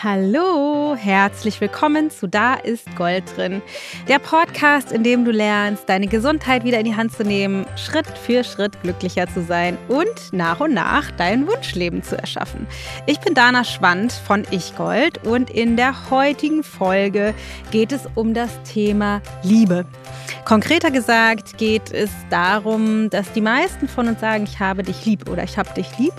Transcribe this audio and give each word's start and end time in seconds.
Hallo, 0.00 0.94
herzlich 0.94 1.60
willkommen 1.60 2.08
zu 2.08 2.28
Da 2.28 2.54
ist 2.54 2.86
Gold 2.94 3.24
drin. 3.34 3.60
Der 4.06 4.20
Podcast, 4.20 4.92
in 4.92 5.02
dem 5.02 5.24
du 5.24 5.32
lernst, 5.32 5.88
deine 5.88 6.06
Gesundheit 6.06 6.62
wieder 6.62 6.78
in 6.78 6.84
die 6.84 6.94
Hand 6.94 7.10
zu 7.10 7.24
nehmen, 7.24 7.66
Schritt 7.74 8.06
für 8.06 8.44
Schritt 8.44 8.80
glücklicher 8.82 9.26
zu 9.26 9.42
sein 9.42 9.76
und 9.88 10.32
nach 10.32 10.60
und 10.60 10.72
nach 10.72 11.10
dein 11.10 11.48
Wunschleben 11.48 12.04
zu 12.04 12.16
erschaffen. 12.16 12.68
Ich 13.06 13.18
bin 13.18 13.34
Dana 13.34 13.64
Schwand 13.64 14.12
von 14.12 14.44
Ich 14.52 14.76
Gold 14.76 15.26
und 15.26 15.50
in 15.50 15.76
der 15.76 16.10
heutigen 16.10 16.62
Folge 16.62 17.34
geht 17.72 17.90
es 17.90 18.02
um 18.14 18.34
das 18.34 18.62
Thema 18.62 19.20
Liebe. 19.42 19.84
Konkreter 20.44 20.92
gesagt 20.92 21.58
geht 21.58 21.90
es 21.90 22.10
darum, 22.30 23.10
dass 23.10 23.32
die 23.32 23.40
meisten 23.40 23.88
von 23.88 24.06
uns 24.06 24.20
sagen, 24.20 24.44
ich 24.44 24.60
habe 24.60 24.84
dich 24.84 25.04
lieb 25.06 25.28
oder 25.28 25.42
ich 25.42 25.58
habe 25.58 25.74
dich 25.74 25.98
lieb. 25.98 26.14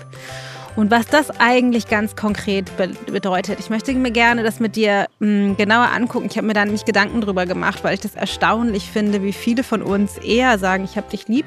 Und 0.76 0.90
was 0.90 1.06
das 1.06 1.30
eigentlich 1.40 1.88
ganz 1.88 2.16
konkret 2.16 2.76
be 2.76 2.90
bedeutet, 3.10 3.58
ich 3.58 3.70
möchte 3.70 3.92
mir 3.92 4.12
gerne 4.12 4.42
das 4.42 4.60
mit 4.60 4.76
dir 4.76 5.06
mh, 5.18 5.26
hm, 5.26 5.56
genauer 5.56 5.90
angucken. 5.90 6.28
Ich 6.30 6.36
habe 6.36 6.46
mir 6.46 6.54
da 6.54 6.64
nämlich 6.64 6.84
Gedanken 6.84 7.20
drüber 7.20 7.46
gemacht, 7.46 7.82
weil 7.82 7.94
ich 7.94 8.00
das 8.00 8.14
erstaunlich 8.14 8.90
finde, 8.90 9.22
wie 9.22 9.32
viele 9.32 9.62
von 9.64 9.82
uns 9.82 10.18
eher 10.18 10.58
sagen, 10.58 10.84
ich 10.84 10.96
habe 10.96 11.10
dich 11.10 11.28
lieb, 11.28 11.46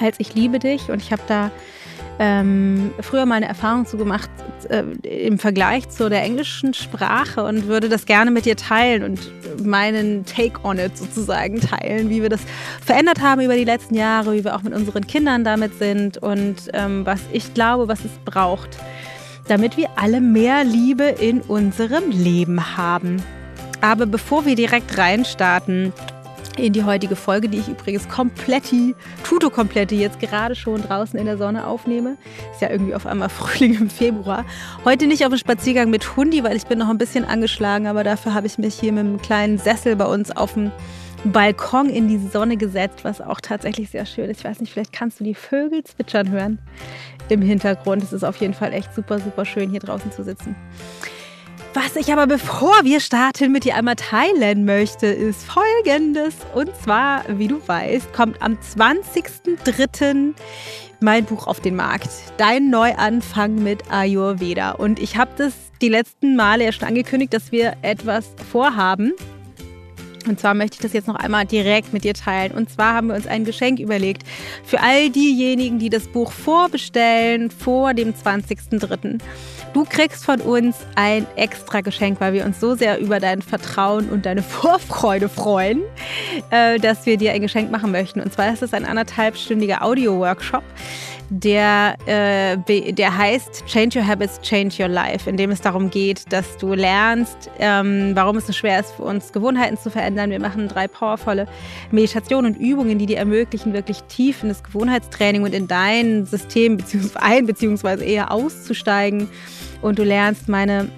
als 0.00 0.18
ich 0.18 0.34
liebe 0.34 0.58
dich. 0.58 0.90
Und 0.90 1.02
ich 1.02 1.12
habe 1.12 1.22
da 1.28 1.50
ähm, 2.22 2.92
früher 3.00 3.24
mal 3.24 3.36
eine 3.36 3.48
Erfahrung 3.48 3.86
zu 3.86 3.96
gemacht 3.96 4.28
äh, 4.68 4.82
im 5.24 5.38
Vergleich 5.38 5.88
zu 5.88 6.10
der 6.10 6.22
englischen 6.22 6.74
Sprache 6.74 7.42
und 7.42 7.66
würde 7.66 7.88
das 7.88 8.04
gerne 8.04 8.30
mit 8.30 8.44
dir 8.44 8.56
teilen 8.56 9.02
und 9.04 9.64
meinen 9.64 10.26
Take 10.26 10.62
on 10.62 10.78
it 10.78 10.98
sozusagen 10.98 11.60
teilen, 11.60 12.10
wie 12.10 12.20
wir 12.20 12.28
das 12.28 12.42
verändert 12.84 13.22
haben 13.22 13.40
über 13.40 13.56
die 13.56 13.64
letzten 13.64 13.94
Jahre, 13.94 14.34
wie 14.34 14.44
wir 14.44 14.54
auch 14.54 14.62
mit 14.62 14.74
unseren 14.74 15.06
Kindern 15.06 15.44
damit 15.44 15.78
sind 15.78 16.18
und 16.18 16.56
ähm, 16.74 17.06
was 17.06 17.20
ich 17.32 17.54
glaube, 17.54 17.88
was 17.88 18.04
es 18.04 18.12
braucht, 18.26 18.76
damit 19.48 19.78
wir 19.78 19.88
alle 19.96 20.20
mehr 20.20 20.62
Liebe 20.62 21.04
in 21.04 21.40
unserem 21.40 22.10
Leben 22.10 22.76
haben. 22.76 23.22
Aber 23.80 24.04
bevor 24.04 24.44
wir 24.44 24.56
direkt 24.56 24.98
reinstarten, 24.98 25.94
in 26.60 26.72
die 26.72 26.84
heutige 26.84 27.16
Folge, 27.16 27.48
die 27.48 27.58
ich 27.58 27.68
übrigens 27.68 28.08
kompletti, 28.08 28.94
tuto 29.24 29.50
kompletti 29.50 29.96
jetzt 29.96 30.20
gerade 30.20 30.54
schon 30.54 30.82
draußen 30.82 31.18
in 31.18 31.26
der 31.26 31.38
Sonne 31.38 31.66
aufnehme. 31.66 32.16
Ist 32.52 32.60
ja 32.60 32.70
irgendwie 32.70 32.94
auf 32.94 33.06
einmal 33.06 33.28
Frühling 33.30 33.74
im 33.74 33.90
Februar. 33.90 34.44
Heute 34.84 35.06
nicht 35.06 35.24
auf 35.24 35.30
dem 35.30 35.38
Spaziergang 35.38 35.90
mit 35.90 36.16
Hundi, 36.16 36.44
weil 36.44 36.56
ich 36.56 36.66
bin 36.66 36.78
noch 36.78 36.88
ein 36.88 36.98
bisschen 36.98 37.24
angeschlagen, 37.24 37.86
aber 37.86 38.04
dafür 38.04 38.34
habe 38.34 38.46
ich 38.46 38.58
mich 38.58 38.74
hier 38.74 38.92
mit 38.92 39.00
einem 39.00 39.20
kleinen 39.20 39.58
Sessel 39.58 39.96
bei 39.96 40.06
uns 40.06 40.30
auf 40.30 40.54
dem 40.54 40.70
Balkon 41.24 41.90
in 41.90 42.08
die 42.08 42.18
Sonne 42.18 42.56
gesetzt, 42.56 43.00
was 43.02 43.20
auch 43.20 43.40
tatsächlich 43.40 43.90
sehr 43.90 44.06
schön 44.06 44.30
ist. 44.30 44.38
Ich 44.38 44.44
weiß 44.44 44.60
nicht, 44.60 44.72
vielleicht 44.72 44.92
kannst 44.92 45.20
du 45.20 45.24
die 45.24 45.34
Vögel 45.34 45.84
zwitschern 45.84 46.30
hören 46.30 46.58
im 47.28 47.42
Hintergrund. 47.42 48.02
Es 48.02 48.12
ist 48.12 48.24
auf 48.24 48.36
jeden 48.36 48.54
Fall 48.54 48.72
echt 48.72 48.94
super, 48.94 49.18
super 49.18 49.44
schön, 49.44 49.70
hier 49.70 49.80
draußen 49.80 50.10
zu 50.12 50.24
sitzen. 50.24 50.56
Was 51.72 51.94
ich 51.94 52.12
aber 52.12 52.26
bevor 52.26 52.82
wir 52.82 52.98
starten 52.98 53.52
mit 53.52 53.64
dir 53.64 53.76
einmal 53.76 53.94
teilen 53.94 54.64
möchte, 54.64 55.06
ist 55.06 55.44
folgendes. 55.44 56.34
Und 56.52 56.74
zwar, 56.82 57.22
wie 57.28 57.46
du 57.46 57.60
weißt, 57.64 58.12
kommt 58.12 58.42
am 58.42 58.54
20.03. 58.54 60.34
mein 60.98 61.24
Buch 61.26 61.46
auf 61.46 61.60
den 61.60 61.76
Markt. 61.76 62.08
Dein 62.38 62.70
Neuanfang 62.70 63.54
mit 63.62 63.88
Ayurveda. 63.88 64.72
Und 64.72 64.98
ich 64.98 65.16
habe 65.16 65.30
das 65.36 65.52
die 65.80 65.88
letzten 65.88 66.34
Male 66.34 66.64
ja 66.64 66.72
schon 66.72 66.88
angekündigt, 66.88 67.32
dass 67.32 67.52
wir 67.52 67.76
etwas 67.82 68.34
vorhaben. 68.50 69.12
Und 70.26 70.40
zwar 70.40 70.54
möchte 70.54 70.76
ich 70.76 70.80
das 70.80 70.92
jetzt 70.92 71.08
noch 71.08 71.14
einmal 71.14 71.46
direkt 71.46 71.92
mit 71.92 72.04
dir 72.04 72.14
teilen. 72.14 72.52
Und 72.52 72.70
zwar 72.70 72.94
haben 72.94 73.08
wir 73.08 73.14
uns 73.14 73.26
ein 73.26 73.44
Geschenk 73.44 73.78
überlegt 73.78 74.22
für 74.64 74.80
all 74.80 75.10
diejenigen, 75.10 75.78
die 75.78 75.90
das 75.90 76.08
Buch 76.08 76.32
vorbestellen 76.32 77.50
vor 77.50 77.94
dem 77.94 78.12
20.03. 78.12 79.18
Du 79.72 79.84
kriegst 79.84 80.24
von 80.24 80.40
uns 80.40 80.76
ein 80.96 81.26
extra 81.36 81.80
Geschenk, 81.80 82.20
weil 82.20 82.32
wir 82.32 82.44
uns 82.44 82.58
so 82.60 82.74
sehr 82.74 82.98
über 82.98 83.20
dein 83.20 83.40
Vertrauen 83.42 84.08
und 84.08 84.26
deine 84.26 84.42
Vorfreude 84.60 85.28
freuen, 85.28 85.82
äh, 86.50 86.78
dass 86.78 87.06
wir 87.06 87.16
dir 87.16 87.32
ein 87.32 87.42
Geschenk 87.42 87.70
machen 87.70 87.92
möchten. 87.92 88.20
Und 88.20 88.32
zwar 88.32 88.52
ist 88.52 88.62
es 88.62 88.74
ein 88.74 88.84
anderthalbstündiger 88.84 89.82
Audio-Workshop 89.82 90.64
der, 91.30 91.94
äh, 92.06 92.92
der 92.92 93.16
heißt 93.16 93.64
Change 93.66 94.00
Your 94.00 94.06
Habits, 94.06 94.40
Change 94.42 94.82
Your 94.82 94.88
Life, 94.88 95.30
in 95.30 95.36
dem 95.36 95.52
es 95.52 95.60
darum 95.60 95.88
geht, 95.88 96.30
dass 96.32 96.56
du 96.58 96.74
lernst, 96.74 97.48
ähm, 97.58 98.12
warum 98.14 98.36
es 98.36 98.48
so 98.48 98.52
schwer 98.52 98.80
ist, 98.80 98.90
für 98.92 99.04
uns 99.04 99.32
Gewohnheiten 99.32 99.78
zu 99.78 99.90
verändern. 99.90 100.09
Wir 100.16 100.40
machen 100.40 100.68
drei 100.68 100.88
powervolle 100.88 101.46
Meditationen 101.90 102.54
und 102.54 102.60
Übungen, 102.60 102.98
die 102.98 103.06
dir 103.06 103.18
ermöglichen, 103.18 103.72
wirklich 103.72 104.02
tief 104.04 104.42
in 104.42 104.48
das 104.48 104.62
Gewohnheitstraining 104.62 105.42
und 105.42 105.54
in 105.54 105.66
dein 105.68 106.26
System 106.26 106.76
beziehungsweise 106.76 107.22
ein 107.22 107.46
beziehungsweise 107.46 108.04
eher 108.04 108.30
auszusteigen. 108.30 109.28
Und 109.82 109.98
du 109.98 110.04
lernst 110.04 110.48
meine 110.48 110.88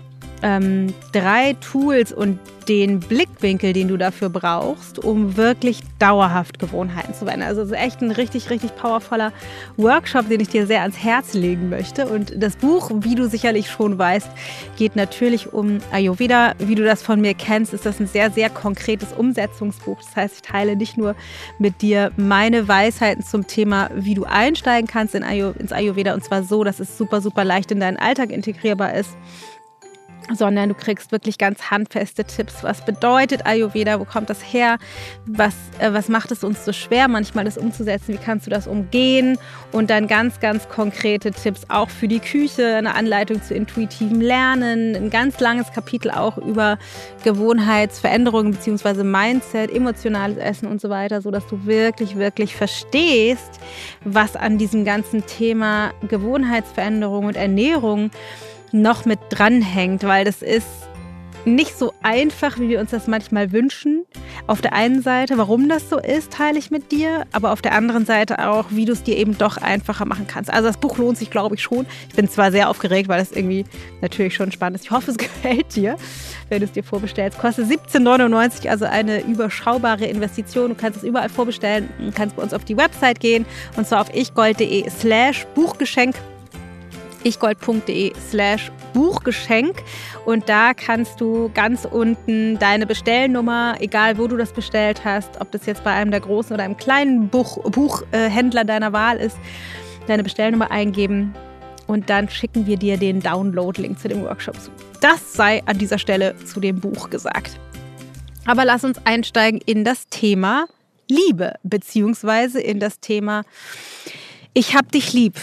ähm, 0.43 0.93
drei 1.13 1.55
Tools 1.61 2.13
und 2.13 2.39
den 2.69 3.01
Blickwinkel, 3.01 3.73
den 3.73 3.89
du 3.89 3.97
dafür 3.97 4.29
brauchst, 4.29 4.99
um 4.99 5.37
wirklich 5.37 5.81
dauerhaft 5.99 6.59
Gewohnheiten 6.59 7.15
zu 7.15 7.25
verändern. 7.25 7.49
Also 7.49 7.63
es 7.63 7.71
ist 7.71 7.77
echt 7.77 8.01
ein 8.03 8.11
richtig, 8.11 8.51
richtig 8.51 8.75
powervoller 8.77 9.33
Workshop, 9.77 10.29
den 10.29 10.41
ich 10.41 10.49
dir 10.49 10.67
sehr 10.67 10.83
ans 10.83 10.99
Herz 10.99 11.35
legen 11.35 11.69
möchte. 11.69 12.07
Und 12.07 12.33
das 12.37 12.57
Buch, 12.57 12.91
wie 13.01 13.15
du 13.15 13.29
sicherlich 13.29 13.71
schon 13.71 13.99
weißt, 13.99 14.29
geht 14.77 14.97
natürlich 14.97 15.53
um 15.53 15.79
Ayurveda. 15.91 16.55
Wie 16.59 16.75
du 16.75 16.85
das 16.85 17.03
von 17.03 17.21
mir 17.21 17.35
kennst, 17.35 17.75
ist 17.75 17.87
das 17.87 18.01
ein 18.01 18.07
sehr, 18.07 18.31
sehr 18.31 18.51
konkretes 18.51 19.13
Umsetzungsbuch. 19.13 19.99
Das 19.99 20.17
heißt, 20.17 20.35
ich 20.37 20.43
teile 20.43 20.77
nicht 20.77 20.97
nur 20.97 21.15
mit 21.59 21.83
dir 21.83 22.13
meine 22.17 22.69
Weisheiten 22.69 23.25
zum 23.25 23.47
Thema, 23.47 23.91
wie 23.95 24.15
du 24.15 24.25
einsteigen 24.25 24.87
kannst 24.87 25.15
in 25.15 25.25
Ayur 25.25 25.55
ins 25.59 25.73
Ayurveda 25.73 26.15
und 26.15 26.25
zwar 26.25 26.43
so, 26.43 26.65
dass 26.65 26.81
es 26.81 26.97
super, 26.97 27.21
super 27.21 27.45
leicht 27.45 27.71
in 27.71 27.81
deinen 27.81 27.97
Alltag 27.97 28.31
integrierbar 28.31 28.95
ist 28.95 29.11
sondern 30.33 30.69
du 30.69 30.75
kriegst 30.75 31.13
wirklich 31.13 31.39
ganz 31.39 31.71
handfeste 31.71 32.25
Tipps. 32.25 32.63
Was 32.63 32.85
bedeutet 32.85 33.47
Ayurveda? 33.47 34.01
Wo 34.01 34.05
kommt 34.05 34.31
das 34.31 34.41
her? 34.41 34.79
Was, 35.27 35.55
äh, 35.79 35.93
was 35.93 36.09
macht 36.09 36.31
es 36.31 36.45
uns 36.45 36.65
so 36.65 36.73
schwer, 36.73 37.09
manchmal 37.09 37.45
das 37.45 37.59
umzusetzen? 37.59 38.15
Wie 38.15 38.19
kannst 38.19 38.47
du 38.47 38.51
das 38.51 38.67
umgehen? 38.67 39.39
Und 39.73 39.91
dann 39.91 40.07
ganz, 40.07 40.41
ganz 40.41 40.69
konkrete 40.69 41.31
Tipps 41.31 41.63
auch 41.69 41.91
für 41.91 42.09
die 42.09 42.21
Küche, 42.21 42.77
eine 42.77 42.95
Anleitung 42.95 43.43
zu 43.43 43.55
intuitivem 43.55 44.21
Lernen, 44.21 44.95
ein 44.95 45.11
ganz 45.11 45.41
langes 45.41 45.73
Kapitel 45.73 46.11
auch 46.11 46.39
über 46.39 46.79
Gewohnheitsveränderungen 47.25 48.53
bzw. 48.53 49.03
Mindset, 49.05 49.75
emotionales 49.75 50.39
Essen 50.39 50.67
und 50.67 50.81
so 50.81 50.91
weiter, 50.91 51.21
sodass 51.21 51.47
du 51.47 51.67
wirklich, 51.67 52.17
wirklich 52.17 52.55
verstehst, 52.55 53.61
was 54.05 54.37
an 54.37 54.59
diesem 54.59 54.85
ganzen 54.85 55.27
Thema 55.27 55.93
Gewohnheitsveränderung 56.09 57.27
und 57.27 57.37
Ernährung 57.37 58.11
noch 58.73 59.05
mit 59.05 59.19
dranhängt, 59.31 60.05
weil 60.05 60.25
das 60.25 60.43
ist 60.43 60.67
nicht 61.45 61.77
so 61.77 61.93
einfach, 62.03 62.59
wie 62.59 62.69
wir 62.69 62.81
uns 62.81 62.91
das 62.91 63.07
manchmal 63.07 63.53
wünschen. 63.53 64.05
Auf 64.47 64.61
der 64.61 64.73
einen 64.73 65.03
Seite, 65.03 65.39
warum 65.39 65.69
das 65.69 65.89
so 65.89 65.99
ist, 65.99 66.33
teile 66.33 66.59
ich 66.59 66.71
mit 66.71 66.93
dir, 66.93 67.25
aber 67.33 67.53
auf 67.53 67.63
der 67.63 67.73
anderen 67.73 68.07
Seite 68.07 68.49
auch, 68.49 68.67
wie 68.71 68.85
du 68.85 68.93
es 68.93 69.03
dir 69.03 69.17
eben 69.17 69.37
doch 69.37 69.57
einfacher 69.57 70.05
machen 70.05 70.27
kannst. 70.27 70.53
Also 70.53 70.69
das 70.69 70.77
Buch 70.77 70.99
lohnt 70.99 71.19
sich, 71.19 71.31
glaube 71.31 71.55
ich, 71.55 71.63
schon. 71.63 71.87
Ich 72.09 72.15
bin 72.15 72.29
zwar 72.29 72.53
sehr 72.53 72.69
aufgeregt, 72.69 73.09
weil 73.09 73.21
es 73.21 73.33
irgendwie 73.33 73.65
natürlich 74.01 74.35
schon 74.35 74.53
spannend 74.53 74.79
ist. 74.79 74.85
Ich 74.85 74.91
hoffe, 74.91 75.11
es 75.11 75.19
gefällt 75.19 75.75
dir, 75.75 75.97
wenn 76.49 76.61
du 76.61 76.67
es 76.67 76.73
dir 76.73 76.85
vorbestellst. 76.85 77.39
Kostet 77.39 77.69
17,99, 77.69 78.69
also 78.69 78.85
eine 78.85 79.23
überschaubare 79.23 80.05
Investition. 80.05 80.71
Du 80.71 80.75
kannst 80.77 80.99
es 80.99 81.05
überall 81.05 81.29
vorbestellen. 81.29 81.89
Du 81.99 82.13
kannst 82.13 82.37
bei 82.37 82.43
uns 82.43 82.55
auf 82.55 82.65
die 82.65 82.77
Website 82.77 83.21
gehen 83.21 83.47
und 83.77 83.87
zwar 83.87 84.03
auf 84.03 84.15
ichgold.de 84.15 84.89
slash 84.91 85.47
Buchgeschenk 85.55 86.15
ichgold.de 87.25 88.13
slash 88.29 88.71
Buchgeschenk 88.93 89.83
und 90.25 90.49
da 90.49 90.75
kannst 90.75 91.21
du 91.21 91.51
ganz 91.55 91.85
unten 91.85 92.59
deine 92.59 92.87
Bestellnummer, 92.87 93.77
egal 93.81 94.19
wo 94.19 94.27
du 94.27 94.37
das 94.37 94.53
bestellt 94.53 95.05
hast, 95.05 95.41
ob 95.41 95.51
das 95.53 95.67
jetzt 95.67 95.85
bei 95.85 95.93
einem 95.93 96.11
der 96.11 96.21
großen 96.21 96.55
oder 96.55 96.65
einem 96.65 96.77
kleinen 96.77 97.29
Buch, 97.29 97.59
Buchhändler 97.71 98.65
deiner 98.65 98.93
Wahl 98.93 99.17
ist, 99.19 99.37
deine 100.07 100.23
Bestellnummer 100.23 100.71
eingeben 100.71 101.35
und 101.87 102.11
dann 102.11 102.29
schicken 102.29 102.67
wir 102.67 102.77
dir 102.77 102.97
den 102.97 103.21
Download-Link 103.21 103.99
zu 103.99 104.09
dem 104.09 104.23
Workshop 104.23 104.61
zu. 104.61 104.71
Das 105.01 105.33
sei 105.33 105.63
an 105.67 105.79
dieser 105.79 105.99
Stelle 105.99 106.35
zu 106.45 106.61
dem 106.61 106.81
Buch 106.81 107.11
gesagt. 107.11 107.59
Aber 108.45 108.65
lass 108.65 108.85
uns 108.85 108.99
einsteigen 109.05 109.61
in 109.65 109.85
das 109.85 110.09
Thema 110.09 110.67
Liebe, 111.09 111.55
beziehungsweise 111.63 112.61
in 112.61 112.81
das 112.81 113.01
Thema 113.01 113.43
Ich 114.55 114.75
hab 114.75 114.91
dich 114.91 115.13
lieb. 115.13 115.35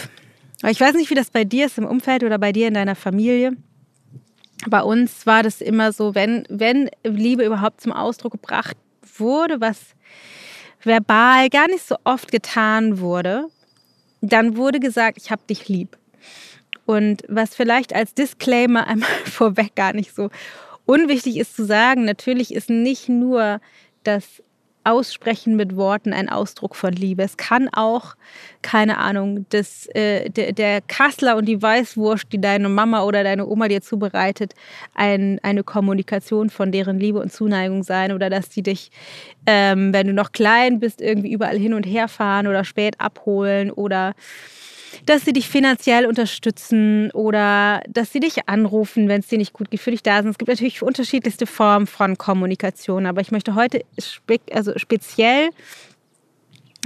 Ich 0.68 0.80
weiß 0.80 0.96
nicht, 0.96 1.10
wie 1.10 1.16
das 1.16 1.30
bei 1.30 1.46
dir 1.46 1.68
ist 1.68 1.78
im 1.78 1.86
Umfeld 1.86 2.24
oder 2.24 2.38
bei 2.38 2.52
dir 2.52 2.68
in 2.68 2.74
deiner 2.74 2.96
Familie. 2.96 3.54
Bei 4.68 4.82
uns 4.82 5.26
war 5.26 5.42
das 5.42 5.62
immer 5.62 5.94
so, 5.94 6.16
wenn, 6.16 6.46
wenn 6.50 6.90
Liebe 7.04 7.46
überhaupt 7.46 7.80
zum 7.80 7.94
Ausdruck 7.94 8.34
gebracht 8.34 8.76
wurde, 9.18 9.62
was 9.62 9.96
verbal 10.84 11.50
gar 11.50 11.68
nicht 11.68 11.88
so 11.88 11.96
oft 12.04 12.32
getan 12.32 13.00
wurde, 13.00 13.46
dann 14.22 14.58
wurde 14.58 14.82
gesagt, 14.82 15.18
ich 15.18 15.32
habe 15.32 15.42
dich 15.50 15.70
lieb. 15.70 15.98
Und 16.86 17.24
was 17.30 17.56
vielleicht 17.56 17.94
als 17.94 18.14
Disclaimer 18.14 18.86
einmal 18.88 19.10
vorweg 19.26 19.76
gar 19.76 19.94
nicht 19.94 20.14
so 20.14 20.30
unwichtig 20.86 21.38
ist 21.38 21.56
zu 21.56 21.66
sagen, 21.66 22.04
natürlich 22.04 22.54
ist 22.54 22.70
nicht 22.70 23.08
nur 23.08 23.62
das 24.04 24.44
Aussprechen 24.84 25.56
mit 25.56 25.76
Worten 25.76 26.14
ein 26.14 26.30
Ausdruck 26.30 26.76
von 26.76 26.94
Liebe. 26.94 27.24
Es 27.24 27.38
kann 27.38 27.70
auch, 27.70 28.16
keine 28.62 28.98
Ahnung, 28.98 29.46
das, 29.50 29.88
äh, 29.94 30.30
der, 30.30 30.54
der 30.54 30.82
Kassler 30.82 31.38
und 31.38 31.46
die 31.46 31.62
Weißwurst, 31.62 32.32
die 32.32 32.42
deine 32.42 32.70
Mama 32.70 33.04
oder 33.04 33.24
deine 33.24 33.46
Oma 33.48 33.68
dir 33.68 33.82
zubereitet, 33.82 34.54
ein, 34.96 35.40
eine 35.44 35.64
Kommunikation 35.64 36.50
von 36.50 36.72
deren 36.72 37.00
Liebe 37.00 37.20
und 37.20 37.32
Zuneigung 37.32 37.84
sein. 37.84 38.12
Oder 38.12 38.30
dass 38.30 38.52
sie 38.52 38.64
dich, 38.64 38.92
ähm, 39.46 39.94
wenn 39.94 40.08
du 40.08 40.14
noch 40.14 40.32
klein 40.32 40.80
bist, 40.80 41.02
irgendwie 41.02 41.32
überall 41.32 41.58
hin 41.58 41.74
und 41.74 41.86
her 41.86 42.08
fahren 42.08 42.48
oder 42.48 42.64
spät 42.64 43.00
abholen 43.00 43.72
oder 43.72 44.14
dass 45.06 45.26
sie 45.26 45.34
dich 45.34 45.48
finanziell 45.48 46.06
unterstützen 46.06 47.12
oder 47.12 47.82
dass 47.88 48.12
sie 48.12 48.20
dich 48.20 48.48
anrufen, 48.48 49.08
wenn 49.08 49.22
es 49.22 49.28
dir 49.28 49.38
nicht 49.38 49.54
gut 49.54 49.72
geht, 49.72 49.80
für 49.80 49.92
dich 49.92 50.04
da 50.04 50.22
sind. 50.22 50.32
Es 50.32 50.38
gibt 50.38 50.50
natürlich 50.50 50.82
unterschiedlichste 50.82 51.46
Formen 51.48 51.88
von 51.88 52.18
Kommunikation, 52.18 53.06
aber 53.06 53.22
ich 53.22 53.32
möchte 53.32 53.56
heute 53.56 53.84
spe 54.00 54.40
also 54.52 54.74
speziell 54.78 55.50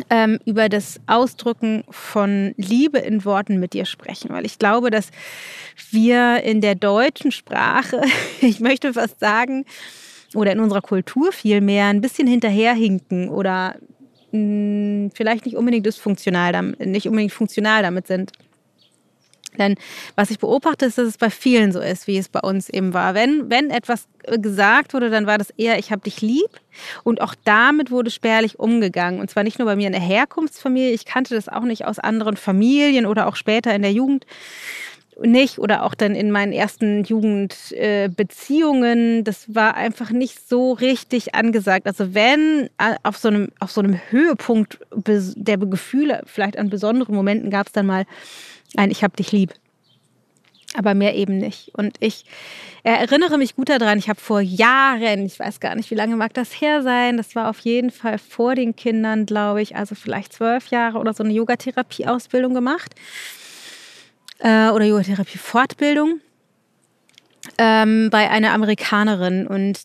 ähm, 0.10 0.39
über 0.45 0.69
das 0.69 1.00
Ausdrücken 1.07 1.83
von 1.89 2.54
Liebe 2.57 3.00
in 3.00 3.25
Worten 3.25 3.60
mit 3.60 3.74
dir 3.74 3.86
sprechen, 3.86 4.30
weil 4.31 4.45
ich 4.45 4.60
glaube, 4.60 4.89
dass 4.89 5.10
wir 5.92 6.44
in 6.44 6.62
der 6.62 6.75
deutschen 6.75 7.31
Sprache, 7.31 8.01
ich 8.42 8.60
möchte 8.60 8.94
fast 8.94 9.19
sagen, 9.19 9.65
oder 10.33 10.51
in 10.51 10.60
unserer 10.60 10.81
Kultur 10.81 11.31
vielmehr 11.31 11.88
ein 11.88 12.01
bisschen 12.01 12.27
hinterherhinken 12.27 13.30
oder 13.30 13.75
vielleicht 14.33 15.45
nicht 15.45 15.56
unbedingt 15.56 15.85
dysfunktional, 15.85 16.75
nicht 16.80 17.07
unbedingt 17.07 17.31
funktional 17.31 17.83
damit 17.83 18.07
sind. 18.07 18.31
Denn 19.57 19.75
was 20.15 20.31
ich 20.31 20.39
beobachte, 20.39 20.85
ist, 20.85 20.97
dass 20.97 21.07
es 21.07 21.18
bei 21.19 21.30
vielen 21.30 21.71
so 21.71 21.80
ist, 21.80 22.07
wie 22.07 22.18
es 22.18 22.30
bei 22.30 22.39
uns 22.39 22.69
eben 22.69 22.95
war. 22.95 23.13
Wenn, 23.13 23.51
wenn 23.51 23.69
etwas 23.69 24.07
gesagt 24.24 24.95
wurde, 24.95 25.12
dann 25.12 25.27
war 25.27 25.38
das 25.38 25.51
eher, 25.51 25.77
ich 25.77 25.91
habe 25.91 26.01
dich 26.01 26.21
lieb. 26.21 26.50
Und 27.03 27.21
auch 27.21 27.35
damit 27.44 27.91
wurde 27.91 28.09
spärlich 28.09 28.59
umgegangen. 28.59 29.19
Und 29.19 29.30
zwar 29.30 29.44
nicht 29.44 29.59
nur 29.59 29.68
bei 29.68 29.75
mir 29.75 29.88
in 29.88 29.94
der 29.94 30.01
Herkunftsfamilie, 30.01 30.91
ich 30.91 31.06
kannte 31.06 31.36
das 31.36 31.50
auch 31.50 31.63
nicht 31.63 31.86
aus 31.86 32.00
anderen 32.00 32.38
Familien 32.38 33.06
oder 33.06 33.27
auch 33.27 33.36
später 33.36 33.74
in 33.75 33.83
der 33.83 33.94
Jugend 33.94 34.25
nicht 35.21 35.60
oder 35.60 35.83
auch 35.83 35.94
dann 35.95 36.15
in 36.15 36.31
meinen 36.31 36.51
ersten 36.51 37.04
Jugendbeziehungen, 37.04 39.24
das 39.24 39.54
war 39.54 39.75
einfach 39.75 40.10
nicht 40.12 40.48
so 40.48 40.71
richtig 40.74 41.36
angesagt. 41.36 41.86
Also 41.88 42.13
wenn 42.13 42.69
äh, 42.77 42.95
auf 43.04 43.18
so 43.18 43.30
einem, 43.30 43.50
auf 43.60 43.71
so 43.71 43.81
einem 43.81 44.00
Höhepunkt 44.10 44.80
der 44.95 45.57
Gefühle, 45.57 46.21
vielleicht 46.25 46.57
an 46.57 46.69
besonderen 46.69 47.15
Momenten 47.15 47.50
gab 47.50 47.68
es 47.68 47.74
dann 47.74 47.86
mal 47.86 48.06
ein 48.75 48.92
Ich 48.92 49.04
hab 49.04 49.15
dich 49.15 49.31
lieb. 49.31 49.54
Aber 50.75 50.95
mehr 50.95 51.15
eben 51.15 51.38
nicht. 51.38 51.69
Und 51.75 51.98
ich 52.00 52.25
erinnere 52.81 53.38
mich 53.38 53.56
gut 53.56 53.69
daran, 53.69 54.00
ich 54.00 54.10
habe 54.10 54.19
vor 54.19 54.42
Jahren, 54.42 55.24
ich 55.25 55.39
weiß 55.39 55.60
gar 55.60 55.75
nicht, 55.75 55.92
wie 55.92 55.95
lange 55.95 56.15
mag 56.15 56.33
das 56.33 56.60
her 56.60 56.81
sein, 56.81 57.18
das 57.18 57.36
war 57.36 57.51
auf 57.51 57.60
jeden 57.60 57.92
Fall 57.92 58.18
vor 58.18 58.56
den 58.56 58.75
Kindern, 58.75 59.27
glaube 59.27 59.62
ich, 59.62 59.75
also 59.75 59.94
vielleicht 59.94 60.33
zwölf 60.33 60.71
Jahre 60.71 60.98
oder 60.98 61.13
so 61.13 61.24
eine 61.24 61.33
Yogatherapie-Ausbildung 61.33 62.56
gemacht 62.56 62.95
äh, 64.43 64.69
oder 64.69 64.85
Yogatherapie-Fortbildung 64.85 66.19
ähm, 67.57 68.09
bei 68.11 68.29
einer 68.29 68.51
Amerikanerin. 68.51 69.47
Und 69.47 69.79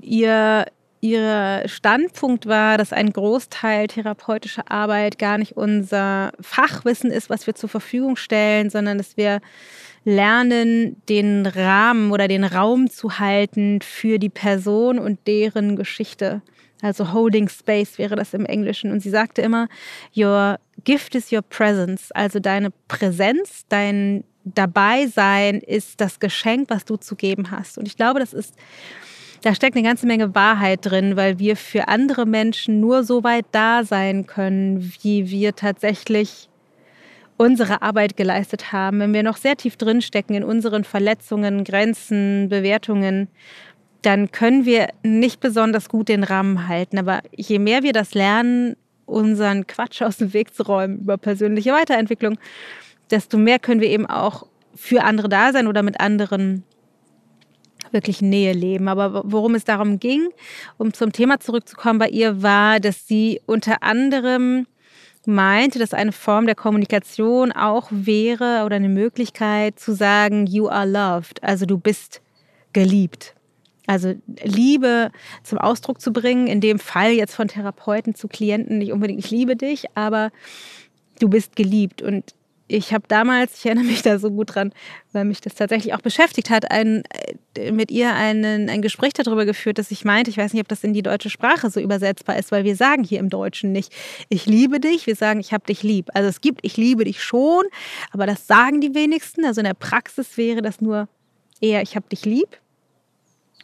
ihr, 0.00 0.66
ihr 1.00 1.62
Standpunkt 1.66 2.46
war, 2.46 2.76
dass 2.76 2.92
ein 2.92 3.12
Großteil 3.12 3.86
therapeutischer 3.86 4.70
Arbeit 4.70 5.18
gar 5.18 5.38
nicht 5.38 5.56
unser 5.56 6.32
Fachwissen 6.40 7.10
ist, 7.10 7.30
was 7.30 7.46
wir 7.46 7.54
zur 7.54 7.68
Verfügung 7.68 8.16
stellen, 8.16 8.70
sondern 8.70 8.98
dass 8.98 9.16
wir 9.16 9.40
lernen, 10.04 11.00
den 11.08 11.46
Rahmen 11.46 12.10
oder 12.10 12.26
den 12.26 12.42
Raum 12.42 12.90
zu 12.90 13.20
halten 13.20 13.80
für 13.82 14.18
die 14.18 14.28
Person 14.28 14.98
und 14.98 15.20
deren 15.28 15.76
Geschichte. 15.76 16.42
Also 16.82 17.12
Holding 17.12 17.48
Space 17.48 17.96
wäre 17.96 18.16
das 18.16 18.34
im 18.34 18.44
Englischen. 18.44 18.90
Und 18.90 19.00
sie 19.00 19.10
sagte 19.10 19.40
immer, 19.40 19.68
Your 20.14 20.58
gift 20.84 21.14
is 21.14 21.32
your 21.32 21.42
presence. 21.42 22.12
Also 22.12 22.40
deine 22.40 22.70
Präsenz, 22.88 23.64
dein 23.68 24.24
Dabeisein 24.44 25.60
ist 25.60 26.00
das 26.00 26.18
Geschenk, 26.18 26.68
was 26.68 26.84
du 26.84 26.96
zu 26.96 27.14
geben 27.14 27.50
hast. 27.50 27.78
Und 27.78 27.86
ich 27.86 27.96
glaube, 27.96 28.18
das 28.18 28.32
ist, 28.32 28.54
da 29.42 29.54
steckt 29.54 29.76
eine 29.76 29.86
ganze 29.86 30.06
Menge 30.06 30.34
Wahrheit 30.34 30.80
drin, 30.82 31.16
weil 31.16 31.38
wir 31.38 31.56
für 31.56 31.88
andere 31.88 32.26
Menschen 32.26 32.80
nur 32.80 33.04
so 33.04 33.22
weit 33.22 33.46
da 33.52 33.84
sein 33.84 34.26
können, 34.26 34.92
wie 35.02 35.30
wir 35.30 35.54
tatsächlich 35.54 36.48
unsere 37.36 37.82
Arbeit 37.82 38.16
geleistet 38.16 38.72
haben. 38.72 39.00
Wenn 39.00 39.14
wir 39.14 39.22
noch 39.22 39.36
sehr 39.36 39.56
tief 39.56 39.76
drinstecken 39.76 40.36
in 40.36 40.44
unseren 40.44 40.84
Verletzungen, 40.84 41.64
Grenzen, 41.64 42.48
Bewertungen 42.48 43.28
dann 44.02 44.32
können 44.32 44.64
wir 44.64 44.88
nicht 45.02 45.40
besonders 45.40 45.88
gut 45.88 46.08
den 46.08 46.24
Rahmen 46.24 46.68
halten. 46.68 46.98
Aber 46.98 47.22
je 47.34 47.58
mehr 47.58 47.82
wir 47.82 47.92
das 47.92 48.14
lernen, 48.14 48.76
unseren 49.06 49.66
Quatsch 49.66 50.02
aus 50.02 50.18
dem 50.18 50.32
Weg 50.32 50.54
zu 50.54 50.64
räumen 50.64 51.00
über 51.00 51.16
persönliche 51.16 51.72
Weiterentwicklung, 51.72 52.38
desto 53.10 53.38
mehr 53.38 53.58
können 53.58 53.80
wir 53.80 53.90
eben 53.90 54.06
auch 54.06 54.46
für 54.74 55.04
andere 55.04 55.28
da 55.28 55.52
sein 55.52 55.66
oder 55.66 55.82
mit 55.82 56.00
anderen 56.00 56.64
wirklich 57.90 58.22
Nähe 58.22 58.52
leben. 58.52 58.88
Aber 58.88 59.22
worum 59.24 59.54
es 59.54 59.64
darum 59.64 59.98
ging, 59.98 60.28
um 60.78 60.92
zum 60.92 61.12
Thema 61.12 61.40
zurückzukommen 61.40 61.98
bei 61.98 62.08
ihr, 62.08 62.42
war, 62.42 62.80
dass 62.80 63.06
sie 63.06 63.40
unter 63.46 63.82
anderem 63.82 64.66
meinte, 65.26 65.78
dass 65.78 65.94
eine 65.94 66.12
Form 66.12 66.46
der 66.46 66.54
Kommunikation 66.54 67.52
auch 67.52 67.88
wäre 67.90 68.64
oder 68.64 68.76
eine 68.76 68.88
Möglichkeit 68.88 69.78
zu 69.78 69.94
sagen, 69.94 70.46
you 70.46 70.68
are 70.68 70.88
loved, 70.88 71.42
also 71.42 71.66
du 71.66 71.78
bist 71.78 72.20
geliebt. 72.72 73.34
Also 73.92 74.14
Liebe 74.42 75.10
zum 75.42 75.58
Ausdruck 75.58 76.00
zu 76.00 76.14
bringen, 76.14 76.46
in 76.46 76.62
dem 76.62 76.78
Fall 76.78 77.12
jetzt 77.12 77.34
von 77.34 77.46
Therapeuten 77.46 78.14
zu 78.14 78.26
Klienten, 78.26 78.78
nicht 78.78 78.90
unbedingt, 78.90 79.22
ich 79.22 79.30
liebe 79.30 79.54
dich, 79.54 79.84
aber 79.94 80.30
du 81.20 81.28
bist 81.28 81.56
geliebt. 81.56 82.00
Und 82.00 82.34
ich 82.68 82.94
habe 82.94 83.04
damals, 83.06 83.58
ich 83.58 83.66
erinnere 83.66 83.84
mich 83.84 84.00
da 84.00 84.18
so 84.18 84.30
gut 84.30 84.54
dran, 84.54 84.72
weil 85.12 85.26
mich 85.26 85.42
das 85.42 85.56
tatsächlich 85.56 85.92
auch 85.92 86.00
beschäftigt 86.00 86.48
hat, 86.48 86.70
ein, 86.70 87.02
äh, 87.54 87.70
mit 87.70 87.90
ihr 87.90 88.14
einen, 88.14 88.70
ein 88.70 88.80
Gespräch 88.80 89.12
darüber 89.12 89.44
geführt, 89.44 89.76
dass 89.76 89.90
ich 89.90 90.06
meinte, 90.06 90.30
ich 90.30 90.38
weiß 90.38 90.54
nicht, 90.54 90.62
ob 90.62 90.68
das 90.68 90.82
in 90.82 90.94
die 90.94 91.02
deutsche 91.02 91.28
Sprache 91.28 91.68
so 91.68 91.78
übersetzbar 91.78 92.38
ist, 92.38 92.50
weil 92.50 92.64
wir 92.64 92.76
sagen 92.76 93.04
hier 93.04 93.20
im 93.20 93.28
Deutschen 93.28 93.72
nicht, 93.72 93.92
ich 94.30 94.46
liebe 94.46 94.80
dich, 94.80 95.06
wir 95.06 95.16
sagen, 95.16 95.38
ich 95.38 95.52
habe 95.52 95.66
dich 95.66 95.82
lieb. 95.82 96.08
Also 96.14 96.30
es 96.30 96.40
gibt, 96.40 96.60
ich 96.62 96.78
liebe 96.78 97.04
dich 97.04 97.22
schon, 97.22 97.64
aber 98.10 98.24
das 98.24 98.46
sagen 98.46 98.80
die 98.80 98.94
wenigsten. 98.94 99.44
Also 99.44 99.60
in 99.60 99.66
der 99.66 99.74
Praxis 99.74 100.38
wäre 100.38 100.62
das 100.62 100.80
nur 100.80 101.10
eher, 101.60 101.82
ich 101.82 101.94
habe 101.94 102.08
dich 102.08 102.24
lieb. 102.24 102.58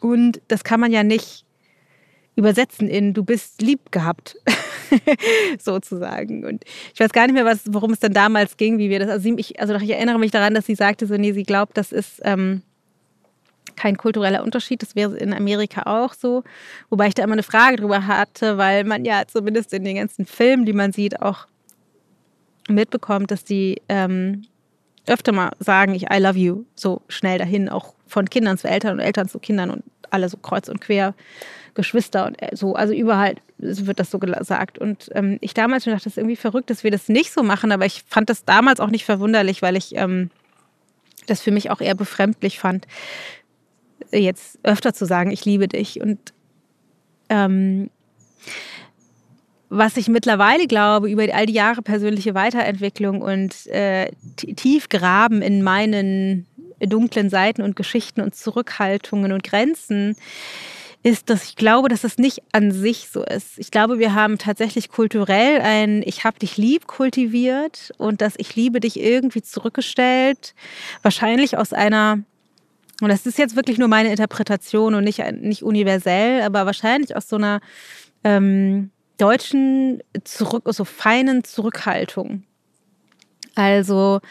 Und 0.01 0.41
das 0.47 0.63
kann 0.63 0.79
man 0.79 0.91
ja 0.91 1.03
nicht 1.03 1.45
übersetzen 2.35 2.87
in 2.87 3.13
du 3.13 3.23
bist 3.23 3.61
lieb 3.61 3.91
gehabt, 3.91 4.37
sozusagen. 5.59 6.45
Und 6.45 6.63
ich 6.93 6.99
weiß 6.99 7.11
gar 7.11 7.27
nicht 7.27 7.33
mehr, 7.33 7.45
was, 7.45 7.63
worum 7.67 7.91
es 7.91 7.99
dann 7.99 8.13
damals 8.13 8.57
ging, 8.57 8.77
wie 8.77 8.89
wir 8.89 8.99
das. 8.99 9.09
Also, 9.09 9.35
ich, 9.35 9.59
also 9.59 9.75
ich 9.75 9.89
erinnere 9.89 10.17
mich 10.17 10.31
daran, 10.31 10.53
dass 10.53 10.65
sie 10.65 10.75
sagte, 10.75 11.05
so, 11.05 11.15
nee, 11.15 11.33
sie 11.33 11.43
glaubt, 11.43 11.77
das 11.77 11.91
ist 11.91 12.21
ähm, 12.23 12.61
kein 13.75 13.97
kultureller 13.97 14.43
Unterschied. 14.43 14.81
Das 14.81 14.95
wäre 14.95 15.17
in 15.17 15.33
Amerika 15.33 15.83
auch 15.83 16.13
so. 16.13 16.43
Wobei 16.89 17.07
ich 17.07 17.13
da 17.13 17.23
immer 17.23 17.33
eine 17.33 17.43
Frage 17.43 17.77
drüber 17.77 18.07
hatte, 18.07 18.57
weil 18.57 18.85
man 18.85 19.05
ja 19.05 19.23
zumindest 19.27 19.73
in 19.73 19.83
den 19.83 19.97
ganzen 19.97 20.25
Filmen, 20.25 20.65
die 20.65 20.73
man 20.73 20.91
sieht, 20.93 21.21
auch 21.21 21.47
mitbekommt, 22.69 23.31
dass 23.31 23.43
die 23.43 23.81
ähm, 23.89 24.43
öfter 25.09 25.31
mal 25.31 25.51
sagen, 25.59 25.93
ich 25.95 26.11
I 26.11 26.19
love 26.19 26.37
you, 26.37 26.65
so 26.75 27.01
schnell 27.07 27.37
dahin, 27.37 27.69
auch 27.69 27.93
von 28.07 28.29
Kindern 28.29 28.57
zu 28.57 28.67
Eltern 28.67 28.93
und 28.93 28.99
Eltern 28.99 29.27
zu 29.27 29.39
Kindern 29.39 29.69
und 29.71 29.83
alle 30.09 30.29
so 30.29 30.37
kreuz 30.37 30.69
und 30.69 30.81
quer, 30.81 31.13
Geschwister 31.75 32.25
und 32.27 32.41
äh, 32.41 32.55
so, 32.55 32.75
also 32.75 32.93
überall 32.93 33.35
wird 33.57 33.99
das 33.99 34.09
so 34.11 34.19
gesagt. 34.19 34.79
Und 34.79 35.09
ähm, 35.13 35.37
ich 35.41 35.53
damals 35.53 35.83
schon 35.83 35.93
dachte, 35.93 36.05
das 36.05 36.13
ist 36.13 36.17
irgendwie 36.17 36.35
verrückt, 36.35 36.69
dass 36.69 36.83
wir 36.83 36.91
das 36.91 37.09
nicht 37.09 37.31
so 37.31 37.43
machen, 37.43 37.71
aber 37.71 37.85
ich 37.85 38.03
fand 38.07 38.29
das 38.29 38.45
damals 38.45 38.79
auch 38.79 38.89
nicht 38.89 39.05
verwunderlich, 39.05 39.61
weil 39.61 39.75
ich 39.75 39.95
ähm, 39.95 40.31
das 41.27 41.41
für 41.41 41.51
mich 41.51 41.69
auch 41.69 41.81
eher 41.81 41.95
befremdlich 41.95 42.59
fand, 42.59 42.87
jetzt 44.11 44.59
öfter 44.63 44.93
zu 44.93 45.05
sagen, 45.05 45.31
ich 45.31 45.45
liebe 45.45 45.67
dich. 45.67 46.01
Und 46.01 46.33
ähm, 47.29 47.89
was 49.69 49.97
ich 49.97 50.07
mittlerweile 50.07 50.67
glaube 50.67 51.09
über 51.09 51.23
all 51.33 51.45
die 51.45 51.53
Jahre 51.53 51.81
persönliche 51.81 52.33
Weiterentwicklung 52.33 53.21
und 53.21 53.67
äh, 53.67 54.11
tief 54.35 54.89
graben 54.89 55.41
in 55.41 55.61
meinen 55.61 56.47
dunklen 56.79 57.29
Seiten 57.29 57.61
und 57.61 57.75
Geschichten 57.75 58.21
und 58.21 58.35
Zurückhaltungen 58.35 59.31
und 59.31 59.43
Grenzen, 59.43 60.15
ist, 61.01 61.29
dass 61.29 61.45
ich 61.45 61.55
glaube, 61.55 61.87
dass 61.87 62.01
das 62.01 62.17
nicht 62.17 62.41
an 62.51 62.71
sich 62.71 63.07
so 63.09 63.23
ist. 63.23 63.57
Ich 63.57 63.71
glaube, 63.71 63.99
wir 63.99 64.13
haben 64.15 64.37
tatsächlich 64.37 64.89
kulturell 64.89 65.61
ein 65.61 66.03
Ich 66.05 66.25
hab 66.25 66.39
dich 66.39 66.57
lieb 66.57 66.87
kultiviert 66.87 67.93
und 67.97 68.21
das 68.21 68.33
Ich 68.37 68.55
liebe 68.55 68.81
dich 68.81 68.99
irgendwie 68.99 69.41
zurückgestellt. 69.41 70.53
Wahrscheinlich 71.01 71.57
aus 71.57 71.71
einer, 71.71 72.19
und 73.01 73.09
das 73.09 73.25
ist 73.25 73.37
jetzt 73.37 73.55
wirklich 73.55 73.77
nur 73.77 73.87
meine 73.87 74.09
Interpretation 74.09 74.93
und 74.93 75.05
nicht, 75.05 75.19
nicht 75.41 75.63
universell, 75.63 76.41
aber 76.41 76.65
wahrscheinlich 76.65 77.15
aus 77.15 77.29
so 77.29 77.37
einer 77.37 77.61
ähm, 78.25 78.91
deutschen, 79.19 80.01
zurück, 80.23 80.63
so 80.67 80.85
feinen 80.85 81.43
Zurückhaltung. 81.43 82.43
Also, 83.55 84.21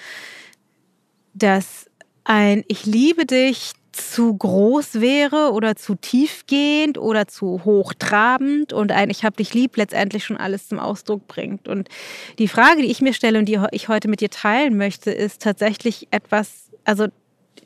dass 1.34 1.86
ein 2.24 2.64
Ich 2.68 2.86
liebe 2.86 3.26
dich 3.26 3.72
zu 3.92 4.36
groß 4.36 5.00
wäre 5.00 5.52
oder 5.52 5.76
zu 5.76 5.94
tiefgehend 5.94 6.98
oder 6.98 7.26
zu 7.26 7.64
hochtrabend 7.64 8.72
und 8.72 8.92
ein 8.92 9.10
Ich 9.10 9.24
hab 9.24 9.36
dich 9.36 9.54
lieb 9.54 9.76
letztendlich 9.76 10.24
schon 10.24 10.36
alles 10.36 10.68
zum 10.68 10.78
Ausdruck 10.78 11.26
bringt. 11.26 11.68
Und 11.68 11.88
die 12.38 12.48
Frage, 12.48 12.82
die 12.82 12.90
ich 12.90 13.00
mir 13.00 13.12
stelle 13.12 13.38
und 13.38 13.46
die 13.46 13.58
ich 13.72 13.88
heute 13.88 14.08
mit 14.08 14.20
dir 14.20 14.30
teilen 14.30 14.76
möchte, 14.76 15.10
ist 15.10 15.42
tatsächlich 15.42 16.08
etwas, 16.10 16.70
also 16.84 17.08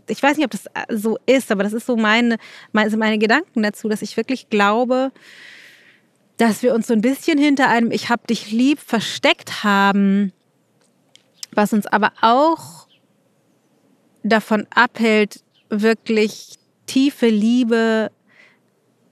ich 0.09 0.23
weiß 0.23 0.37
nicht, 0.37 0.47
ob 0.47 0.51
das 0.51 0.65
so 0.91 1.19
ist, 1.27 1.53
aber 1.53 1.63
das 1.63 1.73
ist 1.73 1.87
so 1.87 1.97
meine, 1.97 2.39
meine, 2.73 2.97
meine 2.97 3.19
Gedanken 3.19 3.63
dazu, 3.63 3.89
dass 3.89 4.03
ich 4.03 4.17
wirklich 4.17 4.49
glaube, 4.49 5.13
dass 6.43 6.65
wir 6.65 6.75
uns 6.75 6.89
so 6.89 6.93
ein 6.93 7.01
bisschen 7.01 7.39
hinter 7.39 7.69
einem 7.69 7.93
Ich 7.93 8.09
hab 8.09 8.27
dich 8.27 8.51
lieb 8.51 8.81
versteckt 8.81 9.63
haben, 9.63 10.33
was 11.53 11.73
uns 11.73 11.87
aber 11.87 12.11
auch 12.21 12.89
davon 14.25 14.67
abhält, 14.75 15.45
wirklich 15.69 16.55
tiefe 16.87 17.29
Liebe 17.29 18.11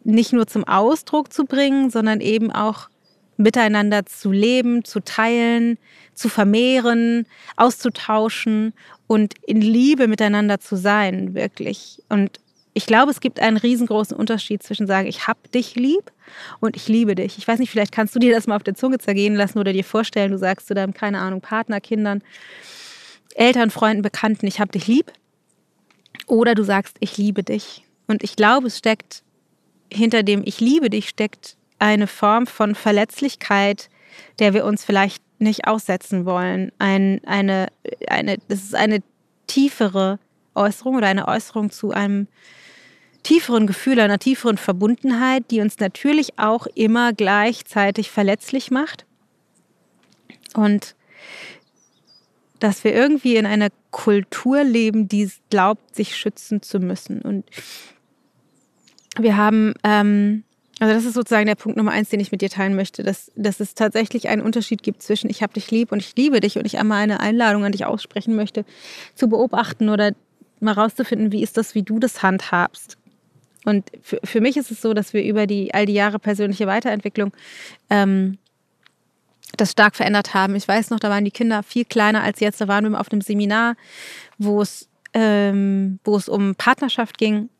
nicht 0.02 0.32
nur 0.32 0.48
zum 0.48 0.64
Ausdruck 0.64 1.32
zu 1.32 1.44
bringen, 1.44 1.90
sondern 1.90 2.20
eben 2.20 2.50
auch 2.50 2.88
miteinander 3.36 4.06
zu 4.06 4.32
leben, 4.32 4.84
zu 4.84 4.98
teilen, 4.98 5.78
zu 6.14 6.28
vermehren, 6.28 7.28
auszutauschen 7.56 8.74
und 9.06 9.34
in 9.46 9.60
Liebe 9.60 10.08
miteinander 10.08 10.58
zu 10.58 10.74
sein, 10.74 11.34
wirklich. 11.34 12.02
Und 12.08 12.40
ich 12.72 12.86
glaube, 12.86 13.10
es 13.10 13.20
gibt 13.20 13.40
einen 13.40 13.56
riesengroßen 13.56 14.16
Unterschied 14.16 14.62
zwischen 14.62 14.86
sagen, 14.86 15.08
ich 15.08 15.26
hab 15.26 15.50
dich 15.52 15.74
lieb 15.74 16.12
und 16.60 16.76
ich 16.76 16.88
liebe 16.88 17.14
dich. 17.14 17.36
Ich 17.38 17.46
weiß 17.46 17.58
nicht, 17.58 17.70
vielleicht 17.70 17.92
kannst 17.92 18.14
du 18.14 18.18
dir 18.18 18.32
das 18.32 18.46
mal 18.46 18.56
auf 18.56 18.62
der 18.62 18.74
Zunge 18.74 18.98
zergehen 18.98 19.34
lassen 19.34 19.58
oder 19.58 19.72
dir 19.72 19.84
vorstellen, 19.84 20.30
du 20.30 20.38
sagst 20.38 20.68
zu 20.68 20.74
deinem, 20.74 20.94
keine 20.94 21.18
Ahnung, 21.20 21.40
Partner, 21.40 21.80
Kindern, 21.80 22.22
Eltern, 23.34 23.70
Freunden, 23.70 24.02
Bekannten, 24.02 24.46
ich 24.46 24.60
hab 24.60 24.70
dich 24.72 24.86
lieb. 24.86 25.12
Oder 26.26 26.54
du 26.54 26.62
sagst, 26.62 26.96
ich 27.00 27.16
liebe 27.16 27.42
dich. 27.42 27.84
Und 28.06 28.22
ich 28.22 28.36
glaube, 28.36 28.68
es 28.68 28.78
steckt 28.78 29.22
hinter 29.92 30.22
dem 30.22 30.42
Ich 30.44 30.60
liebe 30.60 30.90
dich 30.90 31.08
steckt 31.08 31.56
eine 31.80 32.06
Form 32.06 32.46
von 32.46 32.74
Verletzlichkeit, 32.74 33.88
der 34.38 34.54
wir 34.54 34.64
uns 34.64 34.84
vielleicht 34.84 35.22
nicht 35.38 35.66
aussetzen 35.66 36.26
wollen. 36.26 36.70
Ein, 36.78 37.20
eine, 37.24 37.68
eine, 38.06 38.36
das 38.48 38.60
ist 38.62 38.74
eine 38.74 39.02
tiefere 39.46 40.18
Äußerung 40.54 40.96
oder 40.96 41.06
eine 41.06 41.28
Äußerung 41.28 41.70
zu 41.70 41.90
einem 41.92 42.28
tieferen 43.22 43.66
Gefühl, 43.66 44.00
einer 44.00 44.18
tieferen 44.18 44.56
Verbundenheit, 44.56 45.50
die 45.50 45.60
uns 45.60 45.78
natürlich 45.78 46.38
auch 46.38 46.66
immer 46.74 47.12
gleichzeitig 47.12 48.10
verletzlich 48.10 48.70
macht. 48.70 49.06
Und 50.54 50.94
dass 52.58 52.84
wir 52.84 52.94
irgendwie 52.94 53.36
in 53.36 53.46
einer 53.46 53.68
Kultur 53.90 54.62
leben, 54.64 55.08
die 55.08 55.30
glaubt, 55.48 55.94
sich 55.94 56.16
schützen 56.16 56.62
zu 56.62 56.78
müssen. 56.78 57.22
Und 57.22 57.44
wir 59.18 59.36
haben, 59.36 59.74
ähm, 59.82 60.44
also 60.78 60.94
das 60.94 61.04
ist 61.04 61.14
sozusagen 61.14 61.46
der 61.46 61.54
Punkt 61.54 61.76
Nummer 61.76 61.92
eins, 61.92 62.10
den 62.10 62.20
ich 62.20 62.32
mit 62.32 62.42
dir 62.42 62.50
teilen 62.50 62.76
möchte, 62.76 63.02
dass, 63.02 63.32
dass 63.34 63.60
es 63.60 63.74
tatsächlich 63.74 64.28
einen 64.28 64.42
Unterschied 64.42 64.82
gibt 64.82 65.02
zwischen 65.02 65.30
ich 65.30 65.42
habe 65.42 65.54
dich 65.54 65.70
lieb 65.70 65.92
und 65.92 65.98
ich 65.98 66.14
liebe 66.16 66.40
dich 66.40 66.58
und 66.58 66.66
ich 66.66 66.78
einmal 66.78 67.02
eine 67.02 67.20
Einladung 67.20 67.64
an 67.64 67.72
dich 67.72 67.86
aussprechen 67.86 68.36
möchte, 68.36 68.64
zu 69.14 69.28
beobachten 69.28 69.88
oder 69.88 70.12
mal 70.60 70.72
rauszufinden, 70.72 71.32
wie 71.32 71.42
ist 71.42 71.56
das, 71.56 71.74
wie 71.74 71.82
du 71.82 71.98
das 71.98 72.22
handhabst. 72.22 72.96
Und 73.64 73.90
für, 74.02 74.20
für 74.24 74.40
mich 74.40 74.56
ist 74.56 74.70
es 74.70 74.80
so, 74.80 74.94
dass 74.94 75.12
wir 75.12 75.22
über 75.22 75.46
die 75.46 75.74
all 75.74 75.86
die 75.86 75.92
Jahre 75.92 76.18
persönliche 76.18 76.66
Weiterentwicklung 76.66 77.32
ähm, 77.90 78.38
das 79.56 79.72
stark 79.72 79.96
verändert 79.96 80.32
haben. 80.32 80.54
Ich 80.56 80.66
weiß 80.66 80.90
noch, 80.90 81.00
da 81.00 81.10
waren 81.10 81.24
die 81.24 81.30
Kinder 81.30 81.62
viel 81.62 81.84
kleiner 81.84 82.22
als 82.22 82.40
jetzt. 82.40 82.60
Da 82.60 82.68
waren 82.68 82.88
wir 82.88 83.00
auf 83.00 83.12
einem 83.12 83.20
Seminar, 83.20 83.74
wo 84.38 84.62
es, 84.62 84.88
ähm, 85.12 85.98
wo 86.04 86.16
es 86.16 86.28
um 86.28 86.54
Partnerschaft 86.54 87.18
ging 87.18 87.50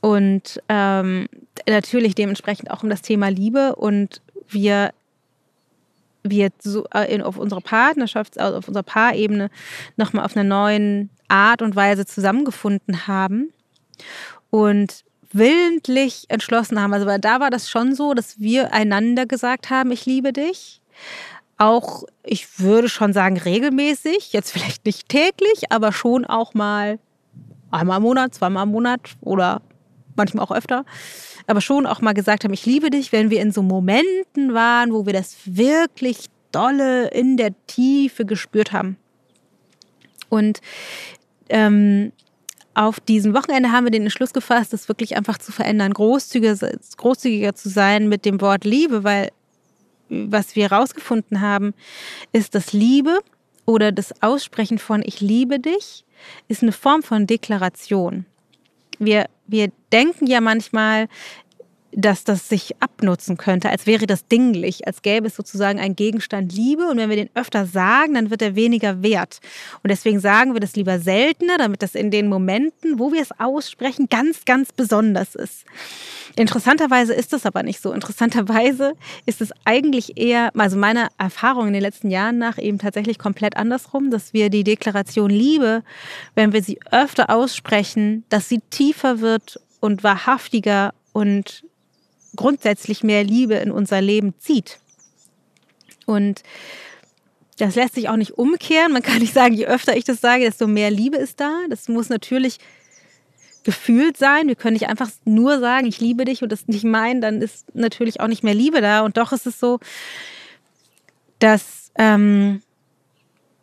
und 0.00 0.62
ähm, 0.68 1.26
natürlich 1.68 2.14
dementsprechend 2.14 2.70
auch 2.70 2.82
um 2.82 2.90
das 2.90 3.02
Thema 3.02 3.28
Liebe. 3.28 3.74
Und 3.74 4.20
wir 4.48 4.92
wir 6.30 6.50
so, 6.58 6.86
äh, 6.92 7.20
auf 7.22 7.36
unserer 7.36 7.60
Partnerschaft, 7.60 8.38
also 8.38 8.58
auf 8.58 8.68
unserer 8.68 8.82
Paarebene 8.82 9.50
nochmal 9.96 10.24
auf 10.24 10.36
einer 10.36 10.44
neuen 10.44 11.10
Art 11.28 11.62
und 11.62 11.76
Weise 11.76 12.06
zusammengefunden 12.06 13.06
haben 13.06 13.52
und 14.50 15.04
willentlich 15.32 16.24
entschlossen 16.28 16.80
haben. 16.80 16.94
Also 16.94 17.06
da 17.18 17.40
war 17.40 17.50
das 17.50 17.68
schon 17.68 17.94
so, 17.94 18.14
dass 18.14 18.40
wir 18.40 18.72
einander 18.72 19.26
gesagt 19.26 19.70
haben, 19.70 19.90
ich 19.90 20.06
liebe 20.06 20.32
dich 20.32 20.80
auch, 21.58 22.04
ich 22.22 22.60
würde 22.60 22.88
schon 22.88 23.12
sagen, 23.12 23.38
regelmäßig, 23.38 24.32
jetzt 24.32 24.50
vielleicht 24.50 24.84
nicht 24.84 25.08
täglich, 25.08 25.70
aber 25.70 25.92
schon 25.92 26.24
auch 26.24 26.54
mal 26.54 26.98
einmal 27.70 27.96
im 27.98 28.02
Monat, 28.02 28.34
zweimal 28.34 28.64
im 28.64 28.72
Monat 28.72 29.00
oder 29.22 29.62
manchmal 30.16 30.44
auch 30.44 30.50
öfter, 30.50 30.84
aber 31.46 31.60
schon 31.60 31.86
auch 31.86 32.00
mal 32.00 32.12
gesagt 32.12 32.44
haben, 32.44 32.52
ich 32.52 32.66
liebe 32.66 32.90
dich, 32.90 33.12
wenn 33.12 33.30
wir 33.30 33.40
in 33.40 33.52
so 33.52 33.62
Momenten 33.62 34.54
waren, 34.54 34.92
wo 34.92 35.06
wir 35.06 35.12
das 35.12 35.36
wirklich 35.44 36.26
dolle 36.52 37.08
in 37.08 37.36
der 37.36 37.52
Tiefe 37.66 38.24
gespürt 38.24 38.72
haben. 38.72 38.96
Und 40.28 40.60
ähm, 41.48 42.12
auf 42.74 43.00
diesem 43.00 43.34
Wochenende 43.34 43.72
haben 43.72 43.84
wir 43.84 43.90
den 43.90 44.02
Entschluss 44.02 44.32
gefasst, 44.32 44.72
das 44.72 44.88
wirklich 44.88 45.16
einfach 45.16 45.38
zu 45.38 45.50
verändern, 45.50 45.94
großzügiger, 45.94 46.56
großzügiger 46.96 47.54
zu 47.54 47.68
sein 47.68 48.08
mit 48.08 48.24
dem 48.24 48.40
Wort 48.40 48.64
Liebe, 48.64 49.02
weil 49.02 49.30
was 50.08 50.54
wir 50.54 50.68
herausgefunden 50.70 51.40
haben, 51.40 51.74
ist, 52.32 52.54
dass 52.54 52.72
Liebe 52.72 53.18
oder 53.64 53.92
das 53.92 54.22
Aussprechen 54.22 54.78
von 54.78 55.02
Ich 55.04 55.20
liebe 55.20 55.58
dich 55.58 56.04
ist 56.48 56.62
eine 56.62 56.72
Form 56.72 57.02
von 57.02 57.26
Deklaration. 57.26 58.26
Wir, 58.98 59.26
wir 59.46 59.70
denken 59.92 60.26
ja 60.26 60.40
manchmal, 60.40 61.08
dass 61.96 62.24
das 62.24 62.48
sich 62.48 62.76
abnutzen 62.80 63.38
könnte, 63.38 63.70
als 63.70 63.86
wäre 63.86 64.06
das 64.06 64.28
dinglich, 64.28 64.86
als 64.86 65.00
gäbe 65.00 65.28
es 65.28 65.34
sozusagen 65.34 65.80
einen 65.80 65.96
Gegenstand 65.96 66.52
Liebe. 66.52 66.88
Und 66.88 66.98
wenn 66.98 67.08
wir 67.08 67.16
den 67.16 67.30
öfter 67.34 67.66
sagen, 67.66 68.14
dann 68.14 68.30
wird 68.30 68.42
er 68.42 68.54
weniger 68.54 69.02
wert. 69.02 69.40
Und 69.82 69.90
deswegen 69.90 70.20
sagen 70.20 70.52
wir 70.52 70.60
das 70.60 70.76
lieber 70.76 70.98
seltener, 70.98 71.56
damit 71.56 71.82
das 71.82 71.94
in 71.94 72.10
den 72.10 72.28
Momenten, 72.28 72.98
wo 72.98 73.12
wir 73.12 73.22
es 73.22 73.30
aussprechen, 73.40 74.08
ganz, 74.10 74.44
ganz 74.44 74.72
besonders 74.72 75.34
ist. 75.34 75.64
Interessanterweise 76.36 77.14
ist 77.14 77.32
das 77.32 77.46
aber 77.46 77.62
nicht 77.62 77.80
so. 77.80 77.92
Interessanterweise 77.92 78.92
ist 79.24 79.40
es 79.40 79.52
eigentlich 79.64 80.18
eher, 80.18 80.50
also 80.54 80.76
meiner 80.76 81.08
Erfahrung 81.16 81.68
in 81.68 81.72
den 81.72 81.82
letzten 81.82 82.10
Jahren 82.10 82.36
nach, 82.36 82.58
eben 82.58 82.78
tatsächlich 82.78 83.18
komplett 83.18 83.56
andersrum, 83.56 84.10
dass 84.10 84.34
wir 84.34 84.50
die 84.50 84.64
Deklaration 84.64 85.30
Liebe, 85.30 85.82
wenn 86.34 86.52
wir 86.52 86.62
sie 86.62 86.78
öfter 86.90 87.30
aussprechen, 87.30 88.24
dass 88.28 88.50
sie 88.50 88.60
tiefer 88.68 89.20
wird 89.20 89.58
und 89.80 90.04
wahrhaftiger 90.04 90.92
und 91.14 91.64
grundsätzlich 92.36 93.02
mehr 93.02 93.24
Liebe 93.24 93.54
in 93.54 93.70
unser 93.70 94.00
Leben 94.00 94.34
zieht. 94.38 94.78
Und 96.06 96.42
das 97.58 97.74
lässt 97.74 97.94
sich 97.94 98.08
auch 98.08 98.16
nicht 98.16 98.38
umkehren. 98.38 98.92
Man 98.92 99.02
kann 99.02 99.18
nicht 99.18 99.32
sagen, 99.32 99.54
je 99.54 99.66
öfter 99.66 99.96
ich 99.96 100.04
das 100.04 100.20
sage, 100.20 100.44
desto 100.44 100.66
mehr 100.66 100.90
Liebe 100.90 101.16
ist 101.16 101.40
da. 101.40 101.52
Das 101.68 101.88
muss 101.88 102.08
natürlich 102.08 102.58
gefühlt 103.64 104.16
sein. 104.16 104.46
Wir 104.46 104.54
können 104.54 104.74
nicht 104.74 104.88
einfach 104.88 105.10
nur 105.24 105.58
sagen, 105.58 105.86
ich 105.86 106.00
liebe 106.00 106.24
dich 106.24 106.42
und 106.42 106.52
das 106.52 106.68
nicht 106.68 106.84
meinen, 106.84 107.20
dann 107.20 107.42
ist 107.42 107.74
natürlich 107.74 108.20
auch 108.20 108.28
nicht 108.28 108.44
mehr 108.44 108.54
Liebe 108.54 108.80
da. 108.80 109.00
Und 109.00 109.16
doch 109.16 109.32
ist 109.32 109.46
es 109.46 109.58
so, 109.58 109.80
dass, 111.40 111.90
ähm, 111.96 112.62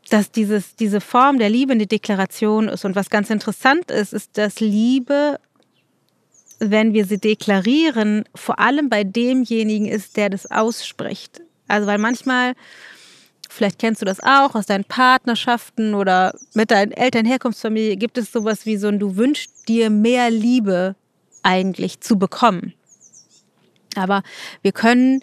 dass 0.09 0.31
dieses, 0.31 0.75
diese 0.75 0.99
Form 0.99 1.39
der 1.39 1.49
Liebe 1.49 1.71
eine 1.71 1.87
Deklaration 1.87 2.67
ist. 2.67 2.83
Und 2.83 2.95
was 2.95 3.09
ganz 3.09 3.29
interessant 3.29 3.91
ist, 3.91 4.11
ist, 4.11 4.37
dass 4.37 4.59
Liebe 4.59 5.39
wenn 6.59 6.93
wir 6.93 7.05
sie 7.05 7.17
deklarieren, 7.17 8.25
vor 8.35 8.59
allem 8.59 8.89
bei 8.89 9.03
demjenigen 9.03 9.87
ist, 9.87 10.17
der 10.17 10.29
das 10.29 10.49
ausspricht. 10.49 11.41
Also 11.67 11.87
weil 11.87 11.97
manchmal, 11.97 12.53
vielleicht 13.49 13.79
kennst 13.79 14.01
du 14.01 14.05
das 14.05 14.19
auch 14.21 14.55
aus 14.55 14.65
deinen 14.65 14.85
Partnerschaften 14.85 15.93
oder 15.93 16.33
mit 16.53 16.71
deinen 16.71 16.91
Eltern, 16.91 17.25
Herkunftsfamilie, 17.25 17.97
gibt 17.97 18.17
es 18.17 18.31
sowas 18.31 18.65
wie 18.65 18.77
so 18.77 18.87
ein, 18.87 18.99
du 18.99 19.15
wünschst 19.15 19.67
dir 19.67 19.89
mehr 19.89 20.29
Liebe 20.29 20.95
eigentlich 21.41 21.99
zu 22.01 22.17
bekommen. 22.17 22.73
Aber 23.95 24.23
wir 24.61 24.71
können 24.71 25.21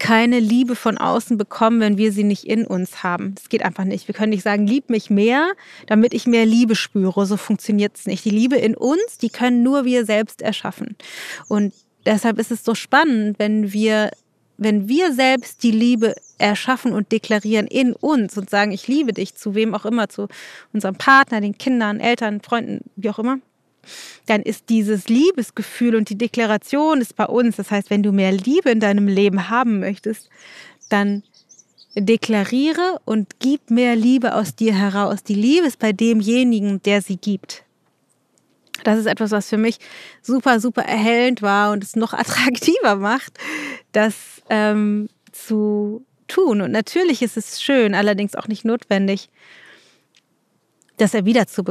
keine 0.00 0.40
Liebe 0.40 0.74
von 0.74 0.98
außen 0.98 1.36
bekommen, 1.36 1.78
wenn 1.78 1.98
wir 1.98 2.10
sie 2.10 2.24
nicht 2.24 2.44
in 2.44 2.66
uns 2.66 3.04
haben. 3.04 3.34
Das 3.36 3.50
geht 3.50 3.62
einfach 3.62 3.84
nicht. 3.84 4.08
Wir 4.08 4.14
können 4.14 4.30
nicht 4.30 4.42
sagen, 4.42 4.66
lieb 4.66 4.90
mich 4.90 5.10
mehr, 5.10 5.52
damit 5.86 6.14
ich 6.14 6.26
mehr 6.26 6.46
Liebe 6.46 6.74
spüre. 6.74 7.26
So 7.26 7.36
funktioniert 7.36 7.96
es 7.96 8.06
nicht. 8.06 8.24
Die 8.24 8.30
Liebe 8.30 8.56
in 8.56 8.74
uns, 8.74 9.18
die 9.20 9.28
können 9.28 9.62
nur 9.62 9.84
wir 9.84 10.06
selbst 10.06 10.40
erschaffen. 10.40 10.96
Und 11.48 11.74
deshalb 12.06 12.38
ist 12.38 12.50
es 12.50 12.64
so 12.64 12.74
spannend, 12.74 13.38
wenn 13.38 13.74
wir, 13.74 14.10
wenn 14.56 14.88
wir 14.88 15.12
selbst 15.12 15.62
die 15.62 15.70
Liebe 15.70 16.16
erschaffen 16.38 16.92
und 16.92 17.12
deklarieren 17.12 17.66
in 17.66 17.92
uns 17.92 18.38
und 18.38 18.48
sagen, 18.48 18.72
ich 18.72 18.88
liebe 18.88 19.12
dich, 19.12 19.34
zu 19.34 19.54
wem 19.54 19.74
auch 19.74 19.84
immer, 19.84 20.08
zu 20.08 20.28
unserem 20.72 20.96
Partner, 20.96 21.42
den 21.42 21.58
Kindern, 21.58 22.00
Eltern, 22.00 22.40
Freunden, 22.40 22.80
wie 22.96 23.10
auch 23.10 23.18
immer 23.18 23.38
dann 24.26 24.42
ist 24.42 24.68
dieses 24.68 25.08
Liebesgefühl 25.08 25.94
und 25.94 26.10
die 26.10 26.18
Deklaration 26.18 27.00
ist 27.00 27.16
bei 27.16 27.26
uns. 27.26 27.56
Das 27.56 27.70
heißt, 27.70 27.90
wenn 27.90 28.02
du 28.02 28.12
mehr 28.12 28.32
Liebe 28.32 28.70
in 28.70 28.80
deinem 28.80 29.08
Leben 29.08 29.50
haben 29.50 29.80
möchtest, 29.80 30.28
dann 30.88 31.22
deklariere 31.96 33.00
und 33.04 33.40
gib 33.40 33.70
mehr 33.70 33.96
Liebe 33.96 34.34
aus 34.34 34.54
dir 34.54 34.74
heraus. 34.74 35.22
Die 35.22 35.34
Liebe 35.34 35.66
ist 35.66 35.78
bei 35.78 35.92
demjenigen, 35.92 36.82
der 36.82 37.02
sie 37.02 37.16
gibt. 37.16 37.64
Das 38.84 38.98
ist 38.98 39.06
etwas, 39.06 39.30
was 39.30 39.48
für 39.48 39.58
mich 39.58 39.78
super, 40.22 40.60
super 40.60 40.82
erhellend 40.82 41.42
war 41.42 41.72
und 41.72 41.82
es 41.82 41.96
noch 41.96 42.12
attraktiver 42.14 42.96
macht, 42.96 43.38
das 43.92 44.14
ähm, 44.48 45.08
zu 45.32 46.04
tun. 46.28 46.60
Und 46.60 46.70
natürlich 46.70 47.22
ist 47.22 47.36
es 47.36 47.62
schön, 47.62 47.94
allerdings 47.94 48.34
auch 48.34 48.48
nicht 48.48 48.64
notwendig, 48.64 49.28
das 50.96 51.14
erwidert 51.14 51.50
zu. 51.50 51.64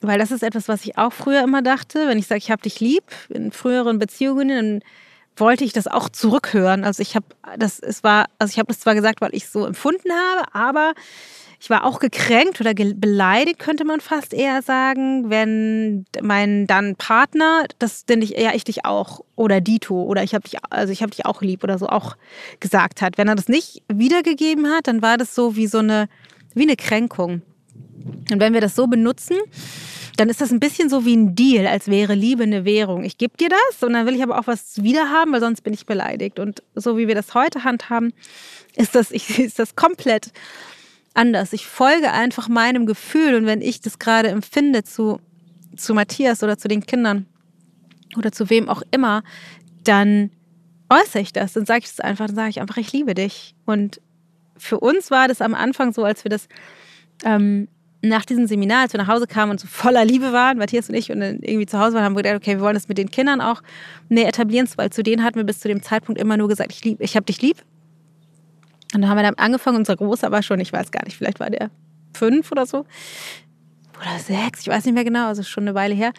Weil 0.00 0.18
das 0.18 0.30
ist 0.30 0.42
etwas, 0.42 0.68
was 0.68 0.84
ich 0.84 0.96
auch 0.96 1.12
früher 1.12 1.42
immer 1.42 1.62
dachte. 1.62 2.06
Wenn 2.06 2.18
ich 2.18 2.26
sage, 2.26 2.38
ich 2.38 2.50
habe 2.50 2.62
dich 2.62 2.80
lieb, 2.80 3.04
in 3.28 3.50
früheren 3.52 3.98
Beziehungen, 3.98 4.48
dann 4.48 4.80
wollte 5.36 5.64
ich 5.64 5.72
das 5.72 5.86
auch 5.86 6.08
zurückhören. 6.08 6.84
Also 6.84 7.02
ich 7.02 7.14
habe 7.14 7.26
das, 7.56 7.78
es 7.80 8.04
war, 8.04 8.26
also 8.38 8.50
ich 8.52 8.58
habe 8.58 8.68
das 8.68 8.80
zwar 8.80 8.94
gesagt, 8.94 9.20
weil 9.20 9.34
ich 9.34 9.44
es 9.44 9.52
so 9.52 9.66
empfunden 9.66 10.10
habe, 10.10 10.54
aber 10.54 10.94
ich 11.60 11.70
war 11.70 11.84
auch 11.84 11.98
gekränkt 11.98 12.60
oder 12.60 12.72
beleidigt, 12.72 13.58
könnte 13.58 13.84
man 13.84 14.00
fast 14.00 14.32
eher 14.32 14.62
sagen, 14.62 15.28
wenn 15.28 16.06
mein 16.22 16.68
dann 16.68 16.94
Partner, 16.94 17.64
das 17.80 18.04
denn 18.04 18.22
ich, 18.22 18.30
ja, 18.30 18.54
ich 18.54 18.62
dich 18.62 18.84
auch 18.84 19.20
oder 19.34 19.60
Dito 19.60 20.02
oder 20.04 20.22
ich 20.22 20.34
habe 20.34 20.48
dich, 20.48 20.58
also 20.70 20.92
ich 20.92 21.02
habe 21.02 21.10
dich 21.10 21.26
auch 21.26 21.42
lieb 21.42 21.64
oder 21.64 21.78
so 21.78 21.88
auch 21.88 22.16
gesagt 22.60 23.02
hat. 23.02 23.18
Wenn 23.18 23.26
er 23.26 23.34
das 23.34 23.48
nicht 23.48 23.82
wiedergegeben 23.88 24.68
hat, 24.68 24.86
dann 24.86 25.02
war 25.02 25.16
das 25.16 25.34
so 25.34 25.56
wie 25.56 25.66
so 25.66 25.78
eine, 25.78 26.08
wie 26.54 26.62
eine 26.62 26.76
Kränkung. 26.76 27.42
Und 28.30 28.40
wenn 28.40 28.54
wir 28.54 28.60
das 28.60 28.74
so 28.74 28.86
benutzen, 28.86 29.36
dann 30.18 30.28
ist 30.28 30.40
das 30.40 30.50
ein 30.50 30.58
bisschen 30.58 30.88
so 30.88 31.04
wie 31.04 31.14
ein 31.14 31.36
Deal, 31.36 31.66
als 31.66 31.86
wäre 31.86 32.14
Liebe 32.14 32.42
eine 32.42 32.64
Währung. 32.64 33.04
Ich 33.04 33.18
gebe 33.18 33.36
dir 33.36 33.48
das 33.48 33.82
und 33.84 33.92
dann 33.92 34.04
will 34.04 34.16
ich 34.16 34.22
aber 34.22 34.38
auch 34.38 34.48
was 34.48 34.82
wiederhaben, 34.82 35.32
weil 35.32 35.40
sonst 35.40 35.62
bin 35.62 35.72
ich 35.72 35.86
beleidigt. 35.86 36.40
Und 36.40 36.62
so 36.74 36.98
wie 36.98 37.06
wir 37.06 37.14
das 37.14 37.34
heute 37.34 37.62
handhaben, 37.62 38.12
ist 38.74 38.96
das, 38.96 39.12
ich, 39.12 39.38
ist 39.38 39.60
das 39.60 39.76
komplett 39.76 40.32
anders. 41.14 41.52
Ich 41.52 41.66
folge 41.66 42.12
einfach 42.12 42.48
meinem 42.48 42.84
Gefühl 42.84 43.36
und 43.36 43.46
wenn 43.46 43.62
ich 43.62 43.80
das 43.80 44.00
gerade 44.00 44.28
empfinde 44.28 44.82
zu, 44.82 45.20
zu 45.76 45.94
Matthias 45.94 46.42
oder 46.42 46.58
zu 46.58 46.66
den 46.66 46.84
Kindern 46.84 47.26
oder 48.16 48.32
zu 48.32 48.50
wem 48.50 48.68
auch 48.68 48.82
immer, 48.90 49.22
dann 49.84 50.30
äußere 50.90 51.22
ich 51.22 51.32
das, 51.32 51.52
dann 51.52 51.66
sage 51.66 51.80
ich 51.80 51.90
es 51.90 52.00
einfach, 52.00 52.26
dann 52.26 52.36
sage 52.36 52.50
ich 52.50 52.60
einfach, 52.60 52.76
ich 52.78 52.92
liebe 52.92 53.14
dich. 53.14 53.54
Und 53.66 54.00
für 54.56 54.80
uns 54.80 55.12
war 55.12 55.28
das 55.28 55.40
am 55.40 55.54
Anfang 55.54 55.92
so, 55.92 56.04
als 56.04 56.24
wir 56.24 56.30
das 56.30 56.48
ähm, 57.24 57.68
nach 58.02 58.24
diesem 58.24 58.46
Seminar, 58.46 58.82
als 58.82 58.92
wir 58.92 58.98
nach 58.98 59.08
Hause 59.08 59.26
kamen 59.26 59.50
und 59.50 59.60
so 59.60 59.66
voller 59.66 60.04
Liebe 60.04 60.32
waren, 60.32 60.58
Matthias 60.58 60.88
und 60.88 60.94
ich, 60.94 61.10
und 61.10 61.20
dann 61.20 61.40
irgendwie 61.40 61.66
zu 61.66 61.78
Hause 61.78 61.94
waren, 61.94 62.04
haben 62.04 62.14
wir 62.14 62.22
gedacht, 62.22 62.36
okay, 62.36 62.56
wir 62.56 62.60
wollen 62.60 62.74
das 62.74 62.88
mit 62.88 62.98
den 62.98 63.10
Kindern 63.10 63.40
auch 63.40 63.62
näher 64.08 64.28
etablieren, 64.28 64.68
weil 64.76 64.90
zu 64.90 65.02
denen 65.02 65.24
hatten 65.24 65.36
wir 65.36 65.44
bis 65.44 65.60
zu 65.60 65.68
dem 65.68 65.82
Zeitpunkt 65.82 66.20
immer 66.20 66.36
nur 66.36 66.48
gesagt, 66.48 66.72
ich 66.72 66.84
liebe, 66.84 67.02
ich 67.02 67.16
habe 67.16 67.26
dich 67.26 67.42
lieb. 67.42 67.64
Und 68.94 69.02
dann 69.02 69.10
haben 69.10 69.18
wir 69.18 69.22
dann 69.22 69.34
angefangen, 69.34 69.76
unser 69.76 69.96
Großer 69.96 70.30
war 70.30 70.42
schon, 70.42 70.60
ich 70.60 70.72
weiß 70.72 70.90
gar 70.92 71.04
nicht, 71.04 71.16
vielleicht 71.16 71.40
war 71.40 71.50
der 71.50 71.70
fünf 72.14 72.52
oder 72.52 72.66
so. 72.66 72.86
Oder 74.00 74.18
sechs, 74.18 74.60
ich 74.60 74.68
weiß 74.68 74.84
nicht 74.84 74.94
mehr 74.94 75.04
genau, 75.04 75.26
also 75.26 75.42
schon 75.42 75.64
eine 75.64 75.74
Weile 75.74 75.94
her. 75.94 76.12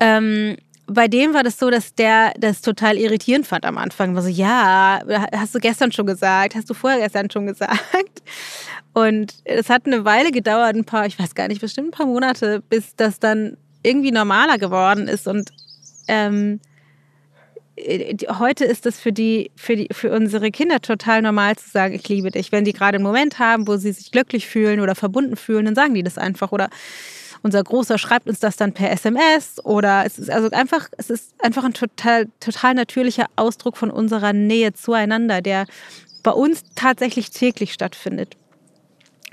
Ähm, 0.00 0.56
bei 0.92 1.06
dem 1.06 1.34
war 1.34 1.44
das 1.44 1.56
so, 1.56 1.70
dass 1.70 1.94
der 1.94 2.32
das 2.36 2.62
total 2.62 2.98
irritierend 2.98 3.46
fand 3.46 3.64
am 3.64 3.78
Anfang. 3.78 4.16
War 4.16 4.22
so, 4.22 4.28
ja, 4.28 5.00
hast 5.32 5.54
du 5.54 5.60
gestern 5.60 5.92
schon 5.92 6.06
gesagt, 6.06 6.56
hast 6.56 6.68
du 6.68 6.74
vorher 6.74 6.98
gestern 6.98 7.30
schon 7.30 7.46
gesagt. 7.46 8.22
Und 8.92 9.34
es 9.44 9.70
hat 9.70 9.86
eine 9.86 10.04
Weile 10.04 10.32
gedauert, 10.32 10.74
ein 10.74 10.84
paar, 10.84 11.06
ich 11.06 11.16
weiß 11.16 11.36
gar 11.36 11.46
nicht, 11.46 11.60
bestimmt 11.60 11.88
ein 11.88 11.92
paar 11.92 12.06
Monate, 12.06 12.60
bis 12.68 12.96
das 12.96 13.20
dann 13.20 13.56
irgendwie 13.84 14.10
normaler 14.10 14.58
geworden 14.58 15.06
ist. 15.06 15.28
Und 15.28 15.52
ähm, 16.08 16.58
äh, 17.76 18.16
heute 18.40 18.64
ist 18.64 18.84
es 18.84 18.98
für 18.98 19.12
die, 19.12 19.52
für 19.54 19.76
die, 19.76 19.88
für 19.92 20.10
unsere 20.10 20.50
Kinder 20.50 20.80
total 20.80 21.22
normal 21.22 21.54
zu 21.54 21.70
sagen, 21.70 21.94
ich 21.94 22.08
liebe 22.08 22.32
dich. 22.32 22.50
Wenn 22.50 22.64
die 22.64 22.72
gerade 22.72 22.96
einen 22.96 23.04
Moment 23.04 23.38
haben, 23.38 23.68
wo 23.68 23.76
sie 23.76 23.92
sich 23.92 24.10
glücklich 24.10 24.48
fühlen 24.48 24.80
oder 24.80 24.96
verbunden 24.96 25.36
fühlen, 25.36 25.66
dann 25.66 25.76
sagen 25.76 25.94
die 25.94 26.02
das 26.02 26.18
einfach. 26.18 26.50
Oder 26.50 26.68
unser 27.42 27.62
Großer 27.62 27.98
schreibt 27.98 28.28
uns 28.28 28.40
das 28.40 28.56
dann 28.56 28.72
per 28.72 28.90
SMS 28.90 29.64
oder 29.64 30.04
es 30.04 30.18
ist 30.18 30.30
also 30.30 30.50
einfach, 30.50 30.88
es 30.98 31.10
ist 31.10 31.34
einfach 31.38 31.64
ein 31.64 31.74
total, 31.74 32.28
total 32.40 32.74
natürlicher 32.74 33.26
Ausdruck 33.36 33.76
von 33.76 33.90
unserer 33.90 34.32
Nähe 34.32 34.72
zueinander, 34.72 35.40
der 35.40 35.66
bei 36.22 36.32
uns 36.32 36.62
tatsächlich 36.74 37.30
täglich 37.30 37.72
stattfindet. 37.72 38.36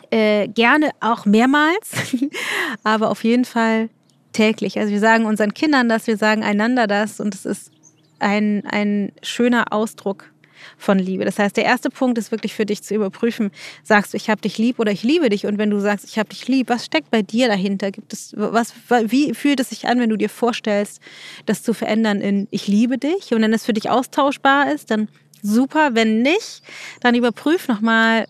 Äh, 0.09 0.47
gerne 0.47 0.91
auch 1.01 1.25
mehrmals, 1.25 1.91
aber 2.83 3.09
auf 3.09 3.23
jeden 3.23 3.43
Fall 3.43 3.89
täglich. 4.31 4.79
Also 4.79 4.91
wir 4.91 4.99
sagen 5.01 5.25
unseren 5.25 5.53
Kindern 5.53 5.89
das, 5.89 6.07
wir 6.07 6.17
sagen 6.17 6.43
einander 6.43 6.87
das 6.87 7.19
und 7.19 7.35
es 7.35 7.45
ist 7.45 7.71
ein, 8.19 8.63
ein 8.65 9.11
schöner 9.21 9.73
Ausdruck 9.73 10.31
von 10.77 10.99
Liebe. 10.99 11.25
Das 11.25 11.39
heißt, 11.39 11.57
der 11.57 11.65
erste 11.65 11.89
Punkt 11.89 12.17
ist 12.17 12.31
wirklich 12.31 12.53
für 12.53 12.65
dich 12.65 12.83
zu 12.83 12.95
überprüfen, 12.95 13.51
sagst 13.83 14.13
du, 14.13 14.17
ich 14.17 14.29
habe 14.29 14.41
dich 14.41 14.57
lieb 14.57 14.79
oder 14.79 14.91
ich 14.91 15.03
liebe 15.03 15.29
dich. 15.29 15.45
Und 15.45 15.57
wenn 15.57 15.69
du 15.69 15.79
sagst, 15.79 16.05
ich 16.05 16.19
habe 16.19 16.29
dich 16.29 16.47
lieb, 16.47 16.69
was 16.69 16.85
steckt 16.85 17.11
bei 17.11 17.21
dir 17.21 17.47
dahinter? 17.47 17.91
Gibt 17.91 18.13
es 18.13 18.33
was 18.35 18.73
wie 19.05 19.33
fühlt 19.33 19.59
es 19.59 19.69
sich 19.69 19.87
an, 19.87 19.99
wenn 19.99 20.09
du 20.09 20.17
dir 20.17 20.29
vorstellst, 20.29 21.01
das 21.45 21.63
zu 21.63 21.73
verändern 21.73 22.21
in 22.21 22.47
ich 22.51 22.67
liebe 22.67 22.97
dich? 22.97 23.33
Und 23.33 23.41
wenn 23.41 23.53
es 23.53 23.65
für 23.65 23.73
dich 23.73 23.89
austauschbar 23.89 24.71
ist, 24.71 24.91
dann 24.91 25.07
super, 25.41 25.91
wenn 25.93 26.21
nicht, 26.21 26.61
dann 27.01 27.15
überprüf 27.15 27.67
nochmal, 27.67 28.27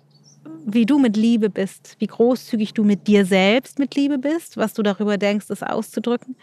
wie 0.66 0.86
du 0.86 1.00
mit 1.00 1.16
Liebe 1.18 1.50
bist, 1.50 1.96
wie 2.00 2.08
großzügig 2.08 2.74
du 2.74 2.84
mit 2.84 3.08
dir 3.08 3.26
selbst 3.26 3.80
mit 3.80 3.96
Liebe 3.96 4.18
bist, 4.18 4.58
was 4.58 4.74
du 4.74 4.84
darüber 4.84 5.18
denkst, 5.18 5.48
das 5.48 5.64
auszudrücken 5.64 6.36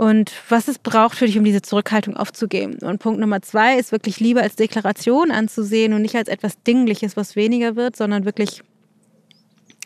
und 0.00 0.32
was 0.48 0.66
es 0.66 0.78
braucht 0.78 1.18
für 1.18 1.26
dich, 1.26 1.36
um 1.36 1.44
diese 1.44 1.60
Zurückhaltung 1.60 2.16
aufzugeben. 2.16 2.78
Und 2.80 3.00
Punkt 3.00 3.20
Nummer 3.20 3.42
zwei 3.42 3.78
ist 3.78 3.92
wirklich 3.92 4.18
Liebe 4.18 4.40
als 4.40 4.56
Deklaration 4.56 5.30
anzusehen 5.30 5.92
und 5.92 6.00
nicht 6.00 6.16
als 6.16 6.28
etwas 6.28 6.62
Dingliches, 6.62 7.18
was 7.18 7.36
weniger 7.36 7.76
wird, 7.76 7.96
sondern 7.96 8.24
wirklich 8.24 8.62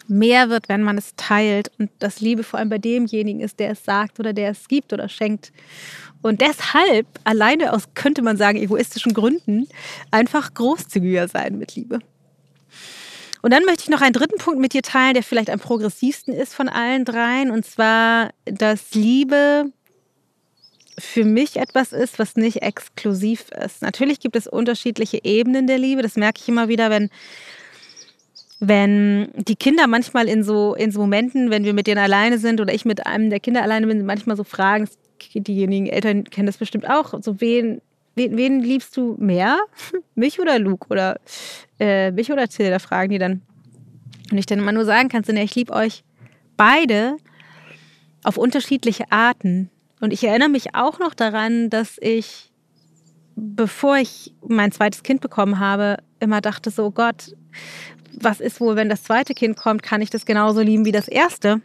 mehr 0.07 0.51
wird, 0.51 0.69
wenn 0.69 0.85
man 0.85 0.99
es 0.99 1.17
teilt 1.17 1.73
und 1.81 1.91
das 1.99 2.21
Liebe 2.21 2.45
vor 2.45 2.61
allem 2.61 2.69
bei 2.69 2.79
demjenigen 2.79 3.41
ist, 3.41 3.59
der 3.59 3.73
es 3.73 3.85
sagt 3.85 4.21
oder 4.21 4.33
der 4.33 4.53
es 4.53 4.69
gibt 4.69 4.93
oder 4.93 5.09
schenkt. 5.09 5.53
Und 6.23 6.41
deshalb, 6.41 7.09
alleine 7.25 7.73
aus, 7.73 7.89
könnte 7.95 8.23
man 8.23 8.37
sagen, 8.37 8.59
egoistischen 8.59 9.15
Gründen, 9.15 9.67
einfach 10.13 10.55
großzügiger 10.55 11.27
sein 11.27 11.59
mit 11.59 11.75
Liebe. 11.75 11.99
Und 13.43 13.53
dann 13.53 13.65
möchte 13.65 13.83
ich 13.83 13.89
noch 13.89 14.01
einen 14.01 14.13
dritten 14.13 14.39
Punkt 14.39 14.61
mit 14.61 14.75
dir 14.75 14.83
teilen, 14.83 15.15
der 15.15 15.25
vielleicht 15.25 15.51
am 15.51 15.59
progressivsten 15.59 16.33
ist 16.33 16.55
von 16.55 16.69
allen 16.69 17.05
dreien, 17.05 17.51
und 17.51 17.67
zwar, 17.67 18.31
dass 18.45 18.95
Liebe 18.95 19.73
für 21.15 21.25
mich 21.25 21.59
etwas 21.59 21.93
ist, 21.93 22.19
was 22.19 22.35
nicht 22.35 22.63
exklusiv 22.63 23.45
ist. 23.65 23.83
Natürlich 23.83 24.19
gibt 24.19 24.35
es 24.35 24.49
unterschiedliche 24.49 25.21
Ebenen 25.23 25.69
der 25.69 25.79
Liebe. 25.79 26.03
Das 26.03 26.17
merke 26.17 26.41
ich 26.43 26.49
immer 26.49 26.67
wieder, 26.67 26.91
wenn, 26.91 27.09
wenn 28.59 29.29
die 29.37 29.55
Kinder 29.55 29.87
manchmal 29.87 30.27
in 30.27 30.43
so, 30.43 30.75
in 30.75 30.91
so 30.91 30.99
Momenten, 30.99 31.51
wenn 31.51 31.63
wir 31.63 31.73
mit 31.73 31.87
denen 31.87 32.01
alleine 32.01 32.39
sind 32.39 32.61
oder 32.61 32.75
ich 32.75 32.85
mit 32.85 33.07
einem 33.07 33.31
der 33.31 33.39
Kinder 33.39 33.63
alleine 33.63 33.87
bin, 33.87 34.05
manchmal 34.05 34.37
so 34.37 34.43
fragen, 34.43 34.89
diejenigen 35.33 35.87
Eltern 35.87 36.25
kennen 36.25 36.47
das 36.47 36.57
bestimmt 36.57 36.91
auch, 36.91 37.15
so 37.23 37.41
wen, 37.41 37.81
wen, 38.17 38.37
wen 38.37 38.59
liebst 38.59 38.97
du 38.97 39.15
mehr? 39.17 39.61
mich 40.17 40.41
oder 40.41 40.59
Luke? 40.59 40.89
Oder 40.91 41.21
äh, 41.79 42.11
mich 42.11 42.33
oder 42.33 42.49
Till? 42.49 42.71
Da 42.71 42.81
fragen 42.81 43.11
die 43.11 43.19
dann. 43.19 43.41
Und 44.33 44.39
ich 44.39 44.47
dann 44.47 44.59
immer 44.59 44.73
nur 44.73 44.85
sagen 44.85 45.09
kann, 45.11 45.23
ich 45.37 45.55
liebe 45.55 45.73
euch 45.75 46.03
beide 46.57 47.19
auf 48.25 48.37
unterschiedliche 48.37 49.05
Arten. 49.13 49.71
Und 50.05 50.13
ich 50.13 50.23
erinnere 50.23 50.51
mich 50.51 50.75
auch 50.75 50.99
noch 50.99 51.15
daran, 51.15 51.71
dass 51.71 51.97
ich, 51.99 52.53
bevor 53.37 53.97
ich 53.97 54.35
mein 54.47 54.71
zweites 54.71 55.03
Kind 55.03 55.23
bekommen 55.23 55.61
habe, 55.61 55.97
immer 56.21 56.43
dachte 56.43 56.71
so, 56.71 56.91
Gott, 56.91 57.35
was 58.13 58.39
ist 58.41 58.61
wohl, 58.61 58.77
wenn 58.77 58.91
das 58.91 59.03
zweite 59.03 59.33
Kind 59.33 59.57
kommt, 59.57 59.83
kann 59.83 60.03
ich 60.03 60.11
das 60.11 60.27
genauso 60.27 60.61
lieben 60.61 60.85
wie 60.85 60.93
das 60.93 61.09
erste? 61.09 61.63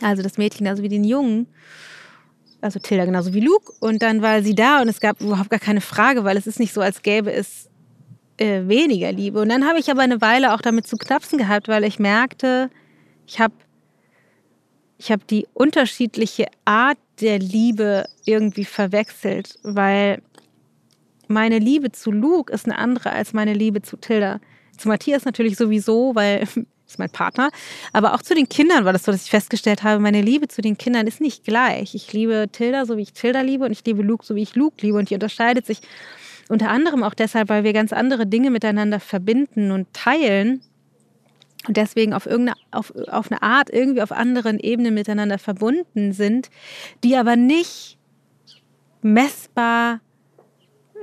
Also 0.00 0.22
das 0.22 0.38
Mädchen, 0.38 0.68
also 0.68 0.84
wie 0.84 0.88
den 0.88 1.02
Jungen. 1.02 1.48
Also 2.60 2.78
Tilda 2.78 3.04
genauso 3.04 3.34
wie 3.34 3.40
Luke. 3.40 3.72
Und 3.80 4.00
dann 4.00 4.22
war 4.22 4.40
sie 4.44 4.54
da 4.54 4.80
und 4.80 4.86
es 4.86 5.00
gab 5.00 5.20
überhaupt 5.20 5.50
gar 5.50 5.58
keine 5.58 5.80
Frage, 5.80 6.22
weil 6.22 6.36
es 6.36 6.46
ist 6.46 6.60
nicht 6.60 6.72
so, 6.72 6.80
als 6.80 7.02
gäbe 7.02 7.32
es 7.32 7.68
äh, 8.36 8.68
weniger 8.68 9.10
Liebe. 9.10 9.40
Und 9.40 9.48
dann 9.48 9.66
habe 9.66 9.80
ich 9.80 9.90
aber 9.90 10.02
eine 10.02 10.20
Weile 10.20 10.54
auch 10.54 10.60
damit 10.60 10.86
zu 10.86 10.96
knapsen 10.96 11.36
gehabt, 11.36 11.66
weil 11.66 11.82
ich 11.82 11.98
merkte, 11.98 12.70
ich 13.26 13.40
habe 13.40 13.54
ich 15.02 15.10
habe 15.10 15.24
die 15.28 15.48
unterschiedliche 15.52 16.46
Art 16.64 16.98
der 17.20 17.40
Liebe 17.40 18.04
irgendwie 18.24 18.64
verwechselt, 18.64 19.58
weil 19.64 20.22
meine 21.26 21.58
Liebe 21.58 21.90
zu 21.90 22.12
Luke 22.12 22.52
ist 22.52 22.66
eine 22.66 22.78
andere 22.78 23.10
als 23.10 23.32
meine 23.32 23.52
Liebe 23.52 23.82
zu 23.82 23.96
Tilda. 23.96 24.40
Zu 24.78 24.86
Matthias 24.86 25.24
natürlich 25.24 25.56
sowieso, 25.56 26.14
weil 26.14 26.46
ist 26.86 27.00
mein 27.00 27.10
Partner. 27.10 27.50
Aber 27.92 28.14
auch 28.14 28.22
zu 28.22 28.36
den 28.36 28.48
Kindern 28.48 28.84
war 28.84 28.92
das 28.92 29.02
so, 29.02 29.10
dass 29.10 29.24
ich 29.24 29.30
festgestellt 29.30 29.82
habe, 29.82 30.00
meine 30.00 30.22
Liebe 30.22 30.46
zu 30.46 30.62
den 30.62 30.78
Kindern 30.78 31.08
ist 31.08 31.20
nicht 31.20 31.42
gleich. 31.42 31.96
Ich 31.96 32.12
liebe 32.12 32.46
Tilda 32.52 32.86
so, 32.86 32.96
wie 32.96 33.02
ich 33.02 33.12
Tilda 33.12 33.40
liebe 33.40 33.64
und 33.64 33.72
ich 33.72 33.84
liebe 33.84 34.02
Luke 34.02 34.24
so, 34.24 34.36
wie 34.36 34.42
ich 34.42 34.54
Luke 34.54 34.76
liebe. 34.82 34.98
Und 34.98 35.10
die 35.10 35.14
unterscheidet 35.14 35.66
sich 35.66 35.80
unter 36.48 36.68
anderem 36.68 37.02
auch 37.02 37.14
deshalb, 37.14 37.48
weil 37.48 37.64
wir 37.64 37.72
ganz 37.72 37.92
andere 37.92 38.24
Dinge 38.24 38.50
miteinander 38.50 39.00
verbinden 39.00 39.72
und 39.72 39.92
teilen 39.92 40.62
und 41.68 41.76
deswegen 41.76 42.12
auf 42.12 42.26
irgendeine 42.26 42.56
auf, 42.70 42.92
auf 43.08 43.30
eine 43.30 43.42
Art 43.42 43.70
irgendwie 43.70 44.02
auf 44.02 44.12
anderen 44.12 44.58
Ebenen 44.58 44.94
miteinander 44.94 45.38
verbunden 45.38 46.12
sind, 46.12 46.50
die 47.04 47.16
aber 47.16 47.36
nicht 47.36 47.98
messbar 49.02 50.00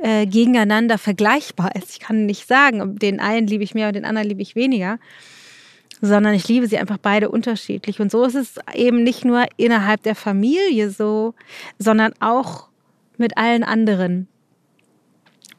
äh, 0.02 0.26
gegeneinander 0.26 0.98
vergleichbar 0.98 1.76
ist. 1.76 1.92
Ich 1.92 2.00
kann 2.00 2.26
nicht 2.26 2.48
sagen, 2.48 2.98
den 2.98 3.20
einen 3.20 3.48
liebe 3.48 3.64
ich 3.64 3.74
mehr 3.74 3.88
und 3.88 3.96
den 3.96 4.06
anderen 4.06 4.28
liebe 4.28 4.42
ich 4.42 4.56
weniger, 4.56 5.00
sondern 6.02 6.34
ich 6.34 6.48
liebe 6.48 6.68
sie 6.68 6.78
einfach 6.78 6.98
beide 6.98 7.30
unterschiedlich. 7.30 8.00
Und 8.00 8.12
so 8.12 8.24
ist 8.24 8.36
es 8.36 8.56
eben 8.74 9.04
nicht 9.04 9.26
nur 9.26 9.46
innerhalb 9.58 10.04
der 10.04 10.16
Familie 10.16 10.90
so, 10.90 11.36
sondern 11.78 12.14
auch 12.20 12.70
mit 13.18 13.38
allen 13.38 13.64
anderen. 13.64 14.28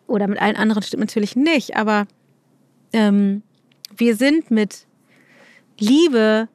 Oder 0.06 0.26
mit 0.26 0.40
allen 0.40 0.56
anderen 0.56 0.82
stimmt 0.82 1.02
natürlich 1.02 1.36
nicht, 1.36 1.76
aber 1.76 2.06
ähm, 2.92 3.42
wir 3.94 4.16
sind 4.16 4.50
mit 4.50 4.86
Liebe 5.80 6.48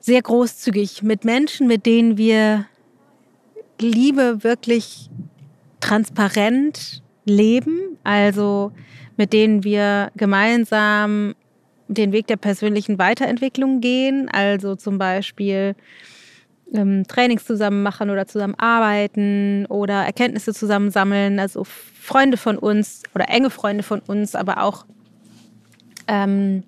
sehr 0.00 0.22
großzügig 0.22 1.02
mit 1.02 1.24
Menschen, 1.24 1.66
mit 1.66 1.86
denen 1.86 2.16
wir 2.16 2.66
Liebe 3.80 4.42
wirklich 4.42 5.10
transparent 5.80 7.02
leben, 7.24 7.98
also 8.04 8.72
mit 9.16 9.32
denen 9.32 9.64
wir 9.64 10.10
gemeinsam 10.16 11.34
den 11.88 12.12
Weg 12.12 12.26
der 12.26 12.36
persönlichen 12.36 12.98
Weiterentwicklung 12.98 13.80
gehen, 13.80 14.28
also 14.30 14.74
zum 14.76 14.98
Beispiel 14.98 15.74
ähm, 16.72 17.06
Trainings 17.06 17.44
zusammen 17.44 17.82
machen 17.82 18.10
oder 18.10 18.26
zusammen 18.26 18.54
arbeiten 18.56 19.66
oder 19.66 20.04
Erkenntnisse 20.04 20.54
zusammen 20.54 20.90
sammeln, 20.90 21.38
also 21.38 21.64
Freunde 21.64 22.36
von 22.36 22.58
uns 22.58 23.02
oder 23.14 23.28
enge 23.28 23.50
Freunde 23.50 23.82
von 23.82 24.00
uns, 24.00 24.34
aber 24.34 24.62
auch, 24.62 24.86
ähm, 26.08 26.62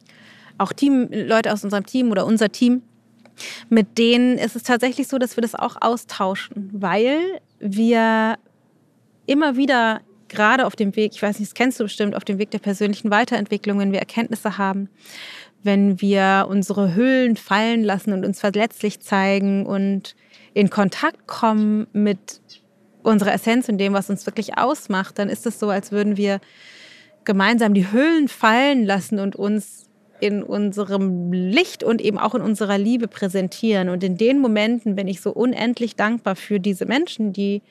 auch 0.59 0.73
Team, 0.73 1.09
Leute 1.11 1.53
aus 1.53 1.65
unserem 1.65 1.87
Team 1.87 2.11
oder 2.11 2.27
unser 2.27 2.51
Team, 2.51 2.83
mit 3.69 3.99
denen 3.99 4.39
ist 4.39 4.57
es 4.57 4.63
tatsächlich 4.63 5.09
so, 5.09 5.19
dass 5.19 5.37
wir 5.37 5.43
das 5.43 5.55
auch 5.55 5.77
austauschen, 5.81 6.71
weil 6.73 7.21
wir 7.59 8.37
immer 9.27 9.57
wieder 9.57 10.01
gerade 10.29 10.67
auf 10.67 10.77
dem 10.77 10.97
Weg, 10.97 11.13
ich 11.15 11.23
weiß 11.23 11.39
nicht, 11.39 11.51
das 11.51 11.55
kennst 11.55 11.79
du 11.79 11.85
bestimmt, 11.85 12.17
auf 12.17 12.25
dem 12.25 12.39
Weg 12.39 12.51
der 12.51 12.59
persönlichen 12.59 13.11
Weiterentwicklung, 13.11 13.79
wenn 13.79 13.93
wir 13.93 13.99
Erkenntnisse 13.99 14.59
haben, 14.59 14.89
wenn 15.63 16.01
wir 16.01 16.47
unsere 16.49 16.95
Hüllen 16.95 17.37
fallen 17.37 17.85
lassen 17.85 18.13
und 18.13 18.25
uns 18.25 18.41
verletzlich 18.41 19.01
zeigen 19.01 19.67
und 19.67 20.17
in 20.55 20.71
Kontakt 20.71 21.27
kommen 21.27 21.87
mit 21.93 22.41
unserer 23.03 23.35
Essenz 23.35 23.69
und 23.69 23.79
dem, 23.79 23.93
was 23.93 24.11
uns 24.11 24.27
wirklich 24.27 24.59
ausmacht, 24.59 25.19
dann 25.19 25.29
ist 25.29 25.47
es 25.47 25.61
so, 25.61 25.69
als 25.69 25.93
würden 25.93 26.17
wir 26.17 26.41
gemeinsam 27.25 27.75
die 27.75 27.91
Hüllen 27.91 28.29
fallen 28.29 28.85
lassen 28.85 29.19
und 29.19 29.37
uns 29.37 29.86
in 30.21 30.43
unserem 30.43 31.33
Licht 31.33 31.85
und 31.85 32.01
eben 32.01 32.19
auch 32.19 32.35
in 32.35 32.43
unserer 32.43 32.79
Liebe 32.79 33.09
präsentieren. 33.09 33.89
Und 33.89 34.03
in 34.03 34.17
den 34.17 34.39
Momenten 34.39 34.97
bin 34.97 35.09
ich 35.09 35.21
so 35.21 35.31
unendlich 35.31 35.97
dankbar 35.97 36.37
für 36.37 36.61
diese 36.61 36.87
Menschen, 36.87 37.33
die 37.33 37.63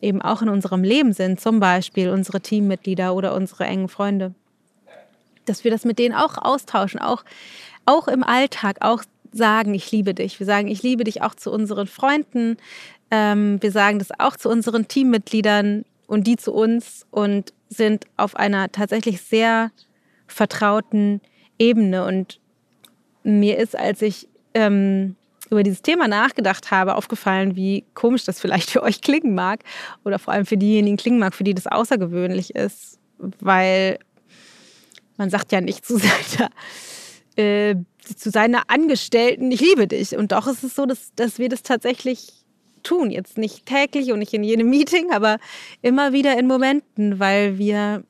eben 0.00 0.22
auch 0.22 0.42
in 0.42 0.48
unserem 0.48 0.84
Leben 0.84 1.12
sind, 1.12 1.40
zum 1.40 1.60
Beispiel 1.60 2.10
unsere 2.10 2.40
Teammitglieder 2.40 3.14
oder 3.14 3.34
unsere 3.34 3.64
engen 3.64 3.88
Freunde, 3.88 4.34
dass 5.44 5.64
wir 5.64 5.70
das 5.70 5.84
mit 5.84 5.98
denen 5.98 6.14
auch 6.14 6.38
austauschen, 6.38 7.00
auch, 7.00 7.24
auch 7.86 8.08
im 8.08 8.22
Alltag, 8.22 8.78
auch 8.80 9.02
sagen, 9.32 9.74
ich 9.74 9.90
liebe 9.90 10.14
dich. 10.14 10.38
Wir 10.38 10.46
sagen, 10.46 10.68
ich 10.68 10.82
liebe 10.82 11.04
dich 11.04 11.22
auch 11.22 11.34
zu 11.34 11.50
unseren 11.50 11.86
Freunden. 11.86 12.56
Ähm, 13.10 13.62
wir 13.62 13.72
sagen 13.72 13.98
das 13.98 14.08
auch 14.18 14.36
zu 14.36 14.48
unseren 14.48 14.88
Teammitgliedern 14.88 15.84
und 16.06 16.26
die 16.26 16.36
zu 16.36 16.52
uns 16.52 17.06
und 17.10 17.52
sind 17.68 18.04
auf 18.16 18.36
einer 18.36 18.70
tatsächlich 18.70 19.22
sehr 19.22 19.70
vertrauten 20.26 21.20
Ebene. 21.62 22.04
Und 22.04 22.40
mir 23.22 23.58
ist, 23.58 23.78
als 23.78 24.02
ich 24.02 24.28
ähm, 24.54 25.16
über 25.50 25.62
dieses 25.62 25.82
Thema 25.82 26.08
nachgedacht 26.08 26.70
habe, 26.70 26.96
aufgefallen, 26.96 27.56
wie 27.56 27.84
komisch 27.94 28.24
das 28.24 28.40
vielleicht 28.40 28.70
für 28.70 28.82
euch 28.82 29.00
klingen 29.00 29.34
mag 29.34 29.60
oder 30.04 30.18
vor 30.18 30.32
allem 30.32 30.46
für 30.46 30.56
diejenigen 30.56 30.96
klingen 30.96 31.18
mag, 31.18 31.34
für 31.34 31.44
die 31.44 31.54
das 31.54 31.66
außergewöhnlich 31.66 32.54
ist, 32.54 32.98
weil 33.18 33.98
man 35.16 35.30
sagt 35.30 35.52
ja 35.52 35.60
nicht 35.60 35.86
zu 35.86 35.98
seiner, 36.36 36.50
äh, 37.36 37.76
zu 38.16 38.30
seiner 38.30 38.62
Angestellten, 38.68 39.50
ich 39.52 39.60
liebe 39.60 39.86
dich. 39.86 40.16
Und 40.16 40.32
doch 40.32 40.46
ist 40.46 40.64
es 40.64 40.74
so, 40.74 40.86
dass, 40.86 41.14
dass 41.14 41.38
wir 41.38 41.48
das 41.48 41.62
tatsächlich 41.62 42.44
tun. 42.82 43.10
Jetzt 43.10 43.38
nicht 43.38 43.66
täglich 43.66 44.10
und 44.10 44.18
nicht 44.18 44.34
in 44.34 44.42
jedem 44.42 44.68
Meeting, 44.68 45.12
aber 45.12 45.38
immer 45.82 46.12
wieder 46.12 46.36
in 46.38 46.48
Momenten, 46.48 47.20
weil 47.20 47.58
wir 47.58 48.02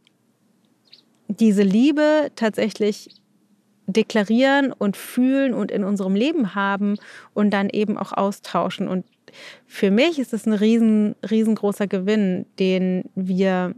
diese 1.28 1.62
Liebe 1.62 2.30
tatsächlich 2.36 3.08
deklarieren 3.86 4.72
und 4.72 4.96
fühlen 4.96 5.54
und 5.54 5.70
in 5.70 5.84
unserem 5.84 6.14
Leben 6.14 6.54
haben 6.54 6.96
und 7.34 7.50
dann 7.50 7.68
eben 7.68 7.98
auch 7.98 8.12
austauschen. 8.12 8.88
Und 8.88 9.04
für 9.66 9.90
mich 9.90 10.18
ist 10.18 10.32
es 10.32 10.46
ein 10.46 10.52
riesen, 10.52 11.14
riesengroßer 11.28 11.86
Gewinn, 11.86 12.46
den 12.58 13.04
wir 13.14 13.74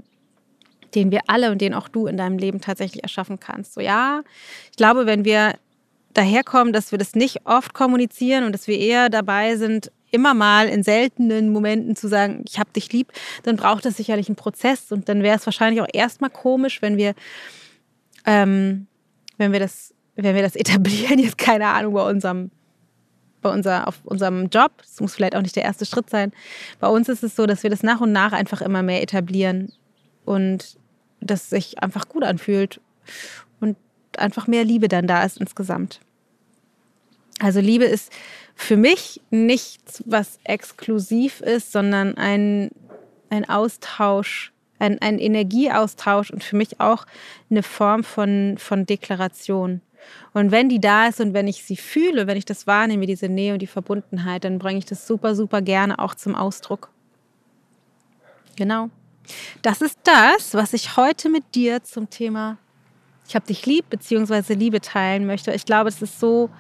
den 0.95 1.11
wir 1.11 1.23
alle 1.27 1.51
und 1.51 1.61
den 1.61 1.75
auch 1.75 1.89
du 1.89 2.07
in 2.07 2.17
deinem 2.17 2.39
Leben 2.39 2.61
tatsächlich 2.61 3.03
erschaffen 3.03 3.41
kannst. 3.41 3.75
So 3.75 3.81
ja, 3.81 4.23
ich 4.71 4.77
glaube, 4.77 5.07
wenn 5.07 5.25
wir 5.25 5.55
daherkommen, 6.15 6.73
dass 6.73 6.93
wir 6.93 6.99
das 6.99 7.15
nicht 7.15 7.47
oft 7.47 7.75
kommunizieren 7.75 8.45
und 8.45 8.53
dass 8.53 8.69
wir 8.69 8.79
eher 8.79 9.11
dabei 9.11 9.57
sind, 9.57 9.91
immer 10.11 10.33
mal 10.33 10.69
in 10.69 10.85
seltenen 10.85 11.53
Momenten 11.53 11.97
zu 11.97 12.07
sagen, 12.07 12.45
ich 12.49 12.61
habe 12.61 12.71
dich 12.71 12.93
lieb, 12.93 13.13
dann 13.43 13.57
braucht 13.57 13.85
es 13.85 13.97
sicherlich 13.97 14.29
einen 14.29 14.37
Prozess 14.37 14.93
und 14.93 15.09
dann 15.09 15.25
wäre 15.25 15.37
es 15.37 15.47
wahrscheinlich 15.47 15.83
auch 15.83 15.89
erstmal 15.93 16.31
komisch, 16.31 16.81
wenn 16.83 16.97
wir, 16.97 17.15
ähm, 18.25 18.87
wenn 19.39 19.51
wir 19.51 19.59
das 19.59 19.94
wenn 20.17 20.35
wir 20.35 20.43
das 20.43 20.57
etablieren, 20.57 21.19
jetzt 21.19 21.39
keine 21.39 21.69
Ahnung, 21.69 21.95
bei 21.95 22.09
unserem, 22.09 22.51
bei 23.41 23.51
unser, 23.51 23.89
auf 23.89 24.01
unserem 24.05 24.49
Job, 24.49 24.73
das 24.79 25.01
muss 25.01 25.15
vielleicht 25.15 25.37
auch 25.37 25.43
nicht 25.43 25.57
der 25.57 25.65
erste 25.65 25.87
Schritt 25.87 26.09
sein. 26.09 26.33
Bei 26.81 26.89
uns 26.89 27.09
ist 27.09 27.23
es 27.23 27.37
so, 27.37 27.47
dass 27.47 27.63
wir 27.63 27.71
das 27.71 27.83
nach 27.83 28.01
und 28.01 28.13
nach 28.13 28.33
einfach 28.33 28.63
immer 28.63 28.83
mehr 28.83 29.03
etablieren 29.03 29.73
und 30.25 30.79
das 31.21 31.51
sich 31.51 31.83
einfach 31.83 32.09
gut 32.09 32.25
anfühlt 32.25 32.81
und 33.61 33.77
einfach 34.17 34.47
mehr 34.47 34.65
Liebe 34.65 34.89
dann 34.89 35.07
da 35.07 35.25
ist 35.25 35.39
insgesamt. 35.39 36.01
Also 37.41 37.61
Liebe 37.61 37.85
ist 37.85 38.13
für 38.55 38.77
mich 38.77 39.21
nichts, 39.31 40.03
was 40.07 40.39
exklusiv 40.45 41.41
ist, 41.41 41.73
sondern 41.73 42.17
ein, 42.17 42.71
ein 43.29 43.49
Austausch 43.49 44.53
ein, 44.79 45.01
ein, 45.01 45.19
Energieaustausch 45.19 46.31
und 46.31 46.43
für 46.43 46.57
mich 46.57 46.81
auch 46.81 47.07
eine 47.51 47.63
Form 47.63 48.05
von, 48.05 48.57
von 48.59 48.87
Deklaration. 48.87 49.81
Und 50.33 50.51
wenn 50.51 50.69
die 50.69 50.81
da 50.81 51.07
ist 51.07 51.21
und 51.21 51.35
wenn 51.35 51.47
ich 51.47 51.65
sie 51.65 51.77
fühle, 51.77 52.27
wenn 52.27 52.37
ich 52.37 52.45
das 52.45 52.67
wahrnehme, 52.67 53.07
diese 53.07 53.29
Nähe 53.29 53.53
und 53.53 53.61
die 53.61 53.67
Verbundenheit, 53.67 54.45
dann 54.45 54.59
bringe 54.59 54.79
ich 54.79 54.87
das 54.87 55.07
super, 55.07 55.35
super 55.35 55.63
gerne 55.63 55.99
auch 55.99 56.15
zum 56.15 56.35
Ausdruck. 56.35 56.91
Genau. 58.57 58.91
Das 59.63 59.81
ist 59.81 59.99
das, 60.05 60.55
was 60.55 60.73
ich 60.73 60.97
heute 60.97 61.29
mit 61.29 61.55
dir 61.55 61.83
zum 61.83 62.11
Thema 62.11 62.59
Ich 63.27 63.35
habe 63.35 63.47
dich 63.47 63.65
lieb 63.65 63.89
bzw. 63.89 64.55
Liebe 64.55 64.81
teilen 64.81 65.27
möchte. 65.27 65.53
Ich 65.53 65.65
glaube, 65.65 65.89
es 65.89 66.03
ist 66.03 66.21
so, 66.21 66.51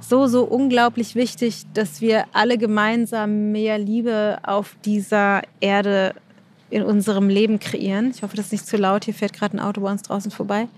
so, 0.00 0.26
so 0.26 0.44
unglaublich 0.44 1.14
wichtig, 1.14 1.64
dass 1.74 2.00
wir 2.00 2.26
alle 2.32 2.58
gemeinsam 2.58 3.50
mehr 3.50 3.78
Liebe 3.78 4.38
auf 4.44 4.76
dieser 4.84 5.42
Erde 5.60 6.14
in 6.70 6.82
unserem 6.82 7.28
Leben 7.28 7.58
kreieren. 7.58 8.10
Ich 8.14 8.22
hoffe, 8.22 8.36
das 8.36 8.46
ist 8.46 8.52
nicht 8.52 8.66
zu 8.66 8.76
laut. 8.76 9.04
Hier 9.04 9.14
fährt 9.14 9.32
gerade 9.32 9.56
ein 9.56 9.60
Auto 9.60 9.80
bei 9.80 9.90
uns 9.90 10.02
draußen 10.02 10.30
vorbei. 10.30 10.68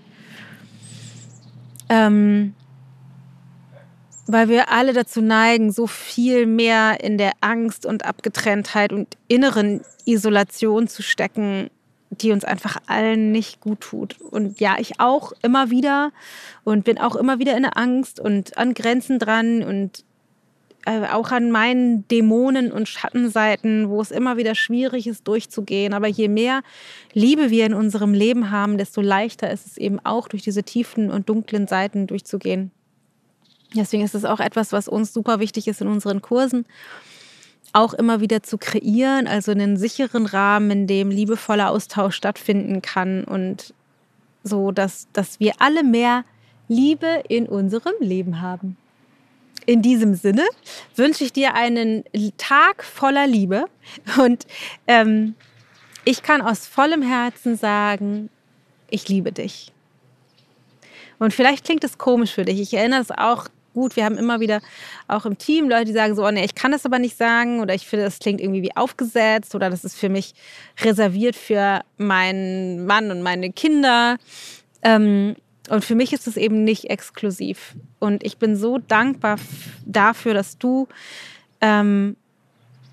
Ähm, 1.89 2.53
weil 4.27 4.47
wir 4.47 4.69
alle 4.71 4.93
dazu 4.93 5.21
neigen, 5.21 5.71
so 5.71 5.87
viel 5.87 6.45
mehr 6.45 7.03
in 7.03 7.17
der 7.17 7.31
Angst 7.41 7.85
und 7.85 8.05
Abgetrenntheit 8.05 8.93
und 8.93 9.17
inneren 9.27 9.81
Isolation 10.05 10.87
zu 10.87 11.01
stecken, 11.01 11.71
die 12.11 12.31
uns 12.31 12.45
einfach 12.45 12.77
allen 12.85 13.31
nicht 13.31 13.59
gut 13.59 13.81
tut. 13.81 14.21
Und 14.21 14.59
ja, 14.59 14.75
ich 14.77 14.99
auch 14.99 15.33
immer 15.41 15.71
wieder 15.71 16.11
und 16.63 16.85
bin 16.85 16.99
auch 16.99 17.15
immer 17.15 17.39
wieder 17.39 17.57
in 17.57 17.63
der 17.63 17.77
Angst 17.77 18.19
und 18.19 18.57
an 18.57 18.75
Grenzen 18.75 19.17
dran 19.17 19.63
und 19.63 20.03
äh, 20.85 21.07
auch 21.07 21.31
an 21.31 21.51
meinen 21.51 22.07
Dämonen 22.07 22.71
und 22.71 22.87
Schattenseiten, 22.87 23.89
wo 23.89 24.01
es 24.01 24.11
immer 24.11 24.37
wieder 24.37 24.55
schwierig 24.55 25.07
ist, 25.07 25.27
durchzugehen. 25.27 25.93
Aber 25.93 26.07
je 26.07 26.27
mehr 26.27 26.61
Liebe 27.13 27.49
wir 27.49 27.65
in 27.65 27.73
unserem 27.73 28.13
Leben 28.13 28.49
haben, 28.51 28.77
desto 28.77 29.01
leichter 29.01 29.51
ist 29.51 29.67
es 29.67 29.77
eben 29.77 29.99
auch, 30.03 30.27
durch 30.27 30.43
diese 30.43 30.63
tiefen 30.63 31.11
und 31.11 31.27
dunklen 31.29 31.67
Seiten 31.67 32.07
durchzugehen. 32.07 32.71
Deswegen 33.75 34.03
ist 34.03 34.15
es 34.15 34.25
auch 34.25 34.39
etwas, 34.39 34.71
was 34.71 34.87
uns 34.87 35.13
super 35.13 35.39
wichtig 35.39 35.67
ist 35.67 35.81
in 35.81 35.87
unseren 35.87 36.21
Kursen, 36.21 36.65
auch 37.71 37.93
immer 37.93 38.19
wieder 38.19 38.41
zu 38.41 38.57
kreieren, 38.57 39.27
also 39.27 39.51
einen 39.51 39.77
sicheren 39.77 40.25
Rahmen, 40.25 40.71
in 40.71 40.87
dem 40.87 41.11
liebevoller 41.11 41.69
Austausch 41.69 42.15
stattfinden 42.15 42.81
kann 42.81 43.23
und 43.25 43.73
so, 44.43 44.71
dass, 44.71 45.07
dass 45.13 45.39
wir 45.39 45.53
alle 45.59 45.83
mehr 45.83 46.23
Liebe 46.67 47.23
in 47.27 47.47
unserem 47.47 47.93
Leben 47.99 48.41
haben. 48.41 48.77
In 49.65 49.81
diesem 49.81 50.15
Sinne 50.15 50.45
wünsche 50.95 51.23
ich 51.23 51.33
dir 51.33 51.53
einen 51.53 52.03
Tag 52.37 52.83
voller 52.83 53.27
Liebe 53.27 53.65
und 54.17 54.47
ähm, 54.87 55.35
ich 56.05 56.23
kann 56.23 56.41
aus 56.41 56.65
vollem 56.65 57.01
Herzen 57.01 57.55
sagen, 57.55 58.29
ich 58.89 59.07
liebe 59.09 59.31
dich. 59.31 59.71
Und 61.19 61.33
vielleicht 61.33 61.65
klingt 61.65 61.83
es 61.83 61.97
komisch 61.97 62.31
für 62.31 62.45
dich. 62.45 62.59
Ich 62.59 62.73
erinnere 62.73 63.01
es 63.01 63.11
auch 63.11 63.47
gut. 63.73 63.95
Wir 63.95 64.05
haben 64.05 64.17
immer 64.17 64.39
wieder 64.39 64.61
auch 65.07 65.25
im 65.25 65.37
Team 65.37 65.69
Leute, 65.69 65.85
die 65.85 65.93
sagen 65.93 66.15
so, 66.15 66.25
oh 66.25 66.31
nee, 66.31 66.45
ich 66.45 66.55
kann 66.55 66.71
das 66.71 66.85
aber 66.85 66.97
nicht 66.97 67.17
sagen 67.17 67.59
oder 67.59 67.75
ich 67.75 67.87
finde, 67.87 68.05
das 68.05 68.19
klingt 68.19 68.41
irgendwie 68.41 68.63
wie 68.63 68.75
aufgesetzt 68.75 69.53
oder 69.53 69.69
das 69.69 69.83
ist 69.83 69.97
für 69.97 70.09
mich 70.09 70.33
reserviert 70.81 71.35
für 71.35 71.81
meinen 71.97 72.85
Mann 72.85 73.11
und 73.11 73.21
meine 73.21 73.51
Kinder. 73.51 74.17
Ähm, 74.81 75.35
Und 75.69 75.85
für 75.85 75.95
mich 75.95 76.13
ist 76.13 76.27
es 76.27 76.35
eben 76.35 76.63
nicht 76.63 76.89
exklusiv. 76.89 77.75
Und 77.99 78.23
ich 78.23 78.37
bin 78.37 78.55
so 78.55 78.79
dankbar 78.79 79.37
dafür, 79.85 80.33
dass 80.33 80.57
du 80.57 80.87
ähm, 81.61 82.15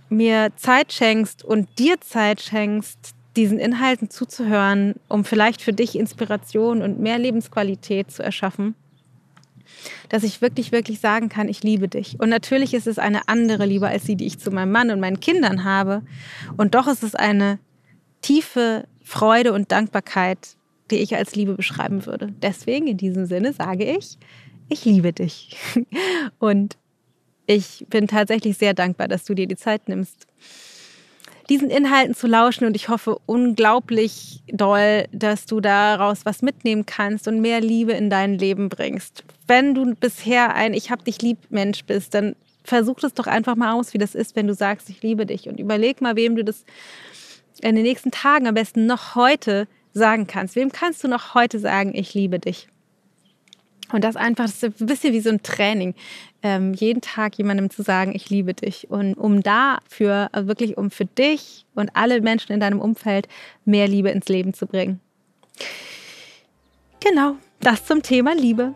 mir 0.09 0.51
Zeit 0.57 0.93
schenkst 0.93 1.45
und 1.45 1.69
dir 1.79 2.01
Zeit 2.01 2.41
schenkst, 2.41 3.15
diesen 3.37 3.59
Inhalten 3.59 4.11
zuzuhören, 4.11 4.95
um 5.09 5.25
vielleicht 5.25 5.61
für 5.61 5.73
dich 5.73 5.99
Inspiration 5.99 6.83
und 6.83 7.01
mehr 7.01 7.19
Lebensqualität 7.19 8.11
zu 8.11 8.23
erschaffen, 8.23 8.75
dass 10.09 10.23
ich 10.23 10.41
wirklich, 10.41 10.73
wirklich 10.73 11.01
sagen 11.01 11.29
kann, 11.29 11.49
ich 11.49 11.63
liebe 11.63 11.89
dich. 11.89 12.19
Und 12.19 12.31
natürlich 12.31 12.73
ist 12.73 12.87
es 12.87 12.99
eine 12.99 13.29
andere 13.29 13.67
Liebe 13.67 13.89
als 13.89 14.05
die, 14.05 14.17
die 14.17 14.27
ich 14.27 14.39
zu 14.39 14.51
meinem 14.51 14.73
Mann 14.73 14.91
und 14.91 15.01
meinen 15.01 15.21
Kindern 15.21 15.65
habe. 15.65 16.03
Und 16.57 16.75
doch 16.75 16.87
ist 16.87 17.03
es 17.03 17.15
eine 17.15 17.59
tiefe 18.23 18.85
Freude 19.03 19.53
und 19.53 19.71
Dankbarkeit, 19.71 20.57
die 20.91 20.97
ich 20.97 21.17
als 21.17 21.35
Liebe 21.35 21.55
beschreiben 21.55 22.07
würde. 22.07 22.33
Deswegen 22.43 22.87
in 22.87 22.97
diesem 22.97 23.27
Sinne 23.27 23.53
sage 23.53 23.85
ich, 23.85 24.19
ich 24.69 24.85
liebe 24.85 25.13
dich. 25.13 25.57
Und 26.39 26.77
ich 27.47 27.87
bin 27.89 28.09
tatsächlich 28.09 28.59
sehr 28.59 28.75
dankbar, 28.75 29.09
dass 29.09 29.25
du 29.25 29.35
dir 29.35 29.47
die 29.47 29.57
Zeit 29.57 29.89
nimmst, 29.89 30.27
diesen 31.49 31.71
Inhalten 31.71 32.15
zu 32.15 32.27
lauschen. 32.27 32.67
Und 32.67 32.75
ich 32.75 32.89
hoffe 32.89 33.19
unglaublich 33.27 34.43
doll, 34.49 35.07
dass 35.13 35.47
du 35.47 35.61
daraus 35.61 36.25
was 36.25 36.43
mitnehmen 36.43 36.87
kannst 36.87 37.29
und 37.29 37.41
mehr 37.41 37.61
Liebe 37.61 37.93
in 37.93 38.11
dein 38.11 38.39
Leben 38.39 38.69
bringst. 38.69 39.25
Wenn 39.47 39.75
du 39.75 39.95
bisher 39.95 40.55
ein 40.55 40.75
Ich 40.75 40.91
hab 40.91 41.05
dich 41.05 41.23
lieb 41.23 41.39
Mensch 41.51 41.85
bist, 41.85 42.15
dann 42.15 42.35
versuch 42.65 43.01
es 43.03 43.15
doch 43.15 43.29
einfach 43.29 43.55
mal 43.55 43.75
aus, 43.75 43.95
wie 43.95 43.99
das 43.99 44.17
ist, 44.17 44.35
wenn 44.35 44.49
du 44.49 44.55
sagst, 44.55 44.91
ich 44.91 45.03
liebe 45.03 45.25
dich. 45.25 45.49
Und 45.49 45.61
überleg 45.61 46.01
mal, 46.01 46.17
wem 46.17 46.35
du 46.35 46.45
das 46.45 46.65
in 47.63 47.77
den 47.77 47.85
nächsten 47.85 48.11
Tagen, 48.11 48.49
am 48.49 48.55
besten 48.55 48.87
noch 48.87 49.15
heute, 49.15 49.69
sagen 49.99 50.27
kannst. 50.27 50.57
Wem 50.57 50.73
kannst 50.73 51.03
du 51.05 51.09
noch 51.09 51.35
heute 51.35 51.59
sagen, 51.59 51.93
ich 51.95 52.15
liebe 52.15 52.39
dich? 52.39 52.69
Und 53.93 54.03
das 54.03 54.17
einfach, 54.17 54.45
das 54.47 54.63
ist 54.63 54.81
ein 54.81 54.87
bisschen 54.87 55.13
wie 55.13 55.21
so 55.21 55.31
ein 55.31 55.43
Training, 55.43 55.95
ähm, 56.43 56.75
jeden 56.75 57.01
Tag 57.01 57.39
jemandem 57.39 57.71
zu 57.71 57.83
sagen, 57.83 58.15
ich 58.15 58.31
liebe 58.31 58.53
dich. 58.53 58.91
Und 58.91 59.15
um 59.15 59.43
dafür, 59.43 60.29
also 60.33 60.49
wirklich 60.49 60.77
um 60.77 60.91
für 60.91 61.05
dich 61.05 61.67
und 61.75 61.91
alle 61.95 62.21
Menschen 62.21 62.53
in 62.53 62.61
deinem 62.61 62.81
Umfeld 62.81 63.29
mehr 63.65 63.87
Liebe 63.87 64.11
ins 64.11 64.29
Leben 64.29 64.55
zu 64.55 64.67
bringen. 64.67 65.01
Genau, 67.01 67.37
das 67.61 67.85
zum 67.85 68.03
Thema 68.03 68.35
Liebe. 68.35 68.75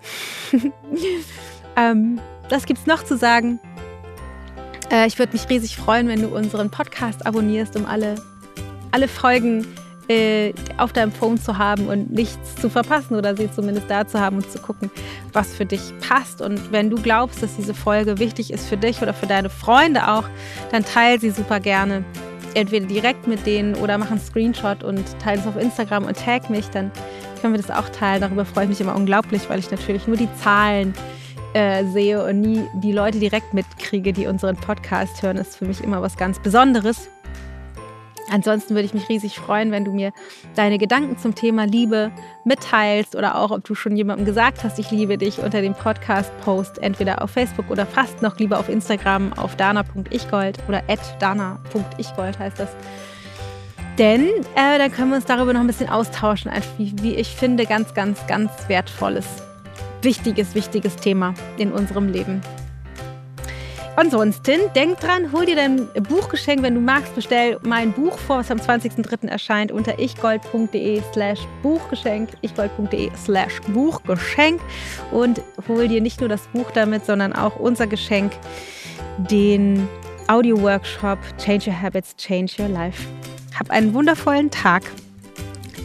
ähm, 1.76 2.20
das 2.48 2.64
es 2.64 2.86
noch 2.86 3.04
zu 3.04 3.16
sagen. 3.16 3.58
Äh, 4.92 5.08
ich 5.08 5.18
würde 5.18 5.32
mich 5.32 5.48
riesig 5.48 5.76
freuen, 5.76 6.06
wenn 6.06 6.22
du 6.22 6.28
unseren 6.28 6.70
Podcast 6.70 7.26
abonnierst, 7.26 7.76
um 7.76 7.86
alle, 7.86 8.14
alle 8.92 9.08
Folgen 9.08 9.66
äh, 10.10 10.52
auf 10.76 10.92
deinem 10.92 11.12
Phone 11.12 11.38
zu 11.38 11.56
haben 11.56 11.86
und 11.86 12.10
nichts 12.10 12.56
zu 12.56 12.68
verpassen 12.68 13.14
oder 13.14 13.36
sie 13.36 13.48
zumindest 13.50 13.88
da 13.88 14.06
zu 14.06 14.18
haben 14.18 14.36
und 14.38 14.50
zu 14.50 14.58
gucken, 14.58 14.90
was 15.32 15.54
für 15.54 15.64
dich 15.64 15.80
passt. 16.00 16.42
Und 16.42 16.72
wenn 16.72 16.90
du 16.90 17.00
glaubst, 17.00 17.44
dass 17.44 17.54
diese 17.54 17.74
Folge 17.74 18.18
wichtig 18.18 18.52
ist 18.52 18.68
für 18.68 18.76
dich 18.76 19.00
oder 19.02 19.14
für 19.14 19.28
deine 19.28 19.48
Freunde 19.48 20.08
auch, 20.08 20.24
dann 20.72 20.84
teile 20.84 21.20
sie 21.20 21.30
super 21.30 21.60
gerne. 21.60 22.04
Entweder 22.54 22.86
direkt 22.86 23.28
mit 23.28 23.46
denen 23.46 23.76
oder 23.76 23.96
mach 23.98 24.10
einen 24.10 24.18
Screenshot 24.18 24.82
und 24.82 25.04
teile 25.20 25.40
es 25.40 25.46
auf 25.46 25.56
Instagram 25.56 26.04
und 26.04 26.18
tag 26.18 26.50
mich, 26.50 26.68
dann 26.70 26.90
können 27.40 27.54
wir 27.54 27.62
das 27.62 27.70
auch 27.70 27.88
teilen. 27.90 28.22
Darüber 28.22 28.44
freue 28.44 28.64
ich 28.64 28.70
mich 28.70 28.80
immer 28.80 28.96
unglaublich, 28.96 29.48
weil 29.48 29.60
ich 29.60 29.70
natürlich 29.70 30.08
nur 30.08 30.16
die 30.16 30.28
Zahlen 30.42 30.92
äh, 31.52 31.84
sehe 31.84 32.24
und 32.24 32.40
nie 32.40 32.66
die 32.82 32.90
Leute 32.90 33.20
direkt 33.20 33.54
mitkriege, 33.54 34.12
die 34.12 34.26
unseren 34.26 34.56
Podcast 34.56 35.22
hören. 35.22 35.36
Das 35.36 35.50
ist 35.50 35.56
für 35.58 35.66
mich 35.66 35.84
immer 35.84 36.02
was 36.02 36.16
ganz 36.16 36.40
Besonderes. 36.40 37.08
Ansonsten 38.30 38.74
würde 38.74 38.86
ich 38.86 38.94
mich 38.94 39.08
riesig 39.08 39.38
freuen, 39.38 39.72
wenn 39.72 39.84
du 39.84 39.92
mir 39.92 40.12
deine 40.54 40.78
Gedanken 40.78 41.18
zum 41.18 41.34
Thema 41.34 41.64
Liebe 41.64 42.12
mitteilst 42.44 43.16
oder 43.16 43.36
auch, 43.36 43.50
ob 43.50 43.64
du 43.64 43.74
schon 43.74 43.96
jemandem 43.96 44.24
gesagt 44.24 44.62
hast, 44.64 44.78
ich 44.78 44.90
liebe 44.90 45.18
dich 45.18 45.40
unter 45.40 45.60
dem 45.60 45.74
Podcast-Post, 45.74 46.78
entweder 46.78 47.22
auf 47.22 47.30
Facebook 47.30 47.70
oder 47.70 47.86
fast 47.86 48.22
noch 48.22 48.38
lieber 48.38 48.58
auf 48.58 48.68
Instagram 48.68 49.32
auf 49.34 49.56
dana.ichgold 49.56 50.58
oder 50.68 50.82
dana.ichgold 51.18 52.38
heißt 52.38 52.58
das. 52.58 52.70
Denn 53.98 54.28
äh, 54.54 54.78
dann 54.78 54.92
können 54.92 55.10
wir 55.10 55.16
uns 55.16 55.26
darüber 55.26 55.52
noch 55.52 55.60
ein 55.60 55.66
bisschen 55.66 55.90
austauschen. 55.90 56.50
Wie, 56.78 56.94
wie 57.02 57.14
ich 57.16 57.28
finde, 57.28 57.66
ganz, 57.66 57.92
ganz, 57.94 58.26
ganz 58.26 58.50
wertvolles, 58.68 59.26
wichtiges, 60.02 60.54
wichtiges 60.54 60.96
Thema 60.96 61.34
in 61.58 61.72
unserem 61.72 62.08
Leben. 62.08 62.40
Ansonsten, 63.96 64.60
denk 64.74 65.00
dran, 65.00 65.32
hol 65.32 65.44
dir 65.44 65.56
dein 65.56 65.88
Buchgeschenk, 66.08 66.62
wenn 66.62 66.74
du 66.74 66.80
magst, 66.80 67.14
bestell 67.14 67.58
mein 67.62 67.92
Buch 67.92 68.16
vor, 68.18 68.38
was 68.38 68.50
am 68.50 68.58
20.03. 68.58 69.28
erscheint 69.28 69.72
unter 69.72 69.98
ichgold.de 69.98 71.02
slash 71.12 71.40
Buchgeschenk, 71.62 72.30
ichgold.de 72.42 73.10
slash 73.16 73.60
Buchgeschenk 73.68 74.60
und 75.10 75.42
hol 75.68 75.88
dir 75.88 76.00
nicht 76.00 76.20
nur 76.20 76.28
das 76.28 76.46
Buch 76.48 76.70
damit, 76.70 77.04
sondern 77.04 77.32
auch 77.32 77.56
unser 77.56 77.86
Geschenk, 77.86 78.32
den 79.18 79.88
Audio-Workshop 80.28 81.18
Change 81.38 81.70
Your 81.70 81.82
Habits, 81.82 82.16
Change 82.16 82.54
Your 82.60 82.68
Life. 82.68 83.06
Hab 83.58 83.70
einen 83.70 83.92
wundervollen 83.92 84.50
Tag. 84.50 84.84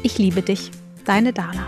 Ich 0.04 0.18
liebe 0.18 0.42
dich. 0.42 0.72
Deine 1.06 1.34
Dana. 1.34 1.66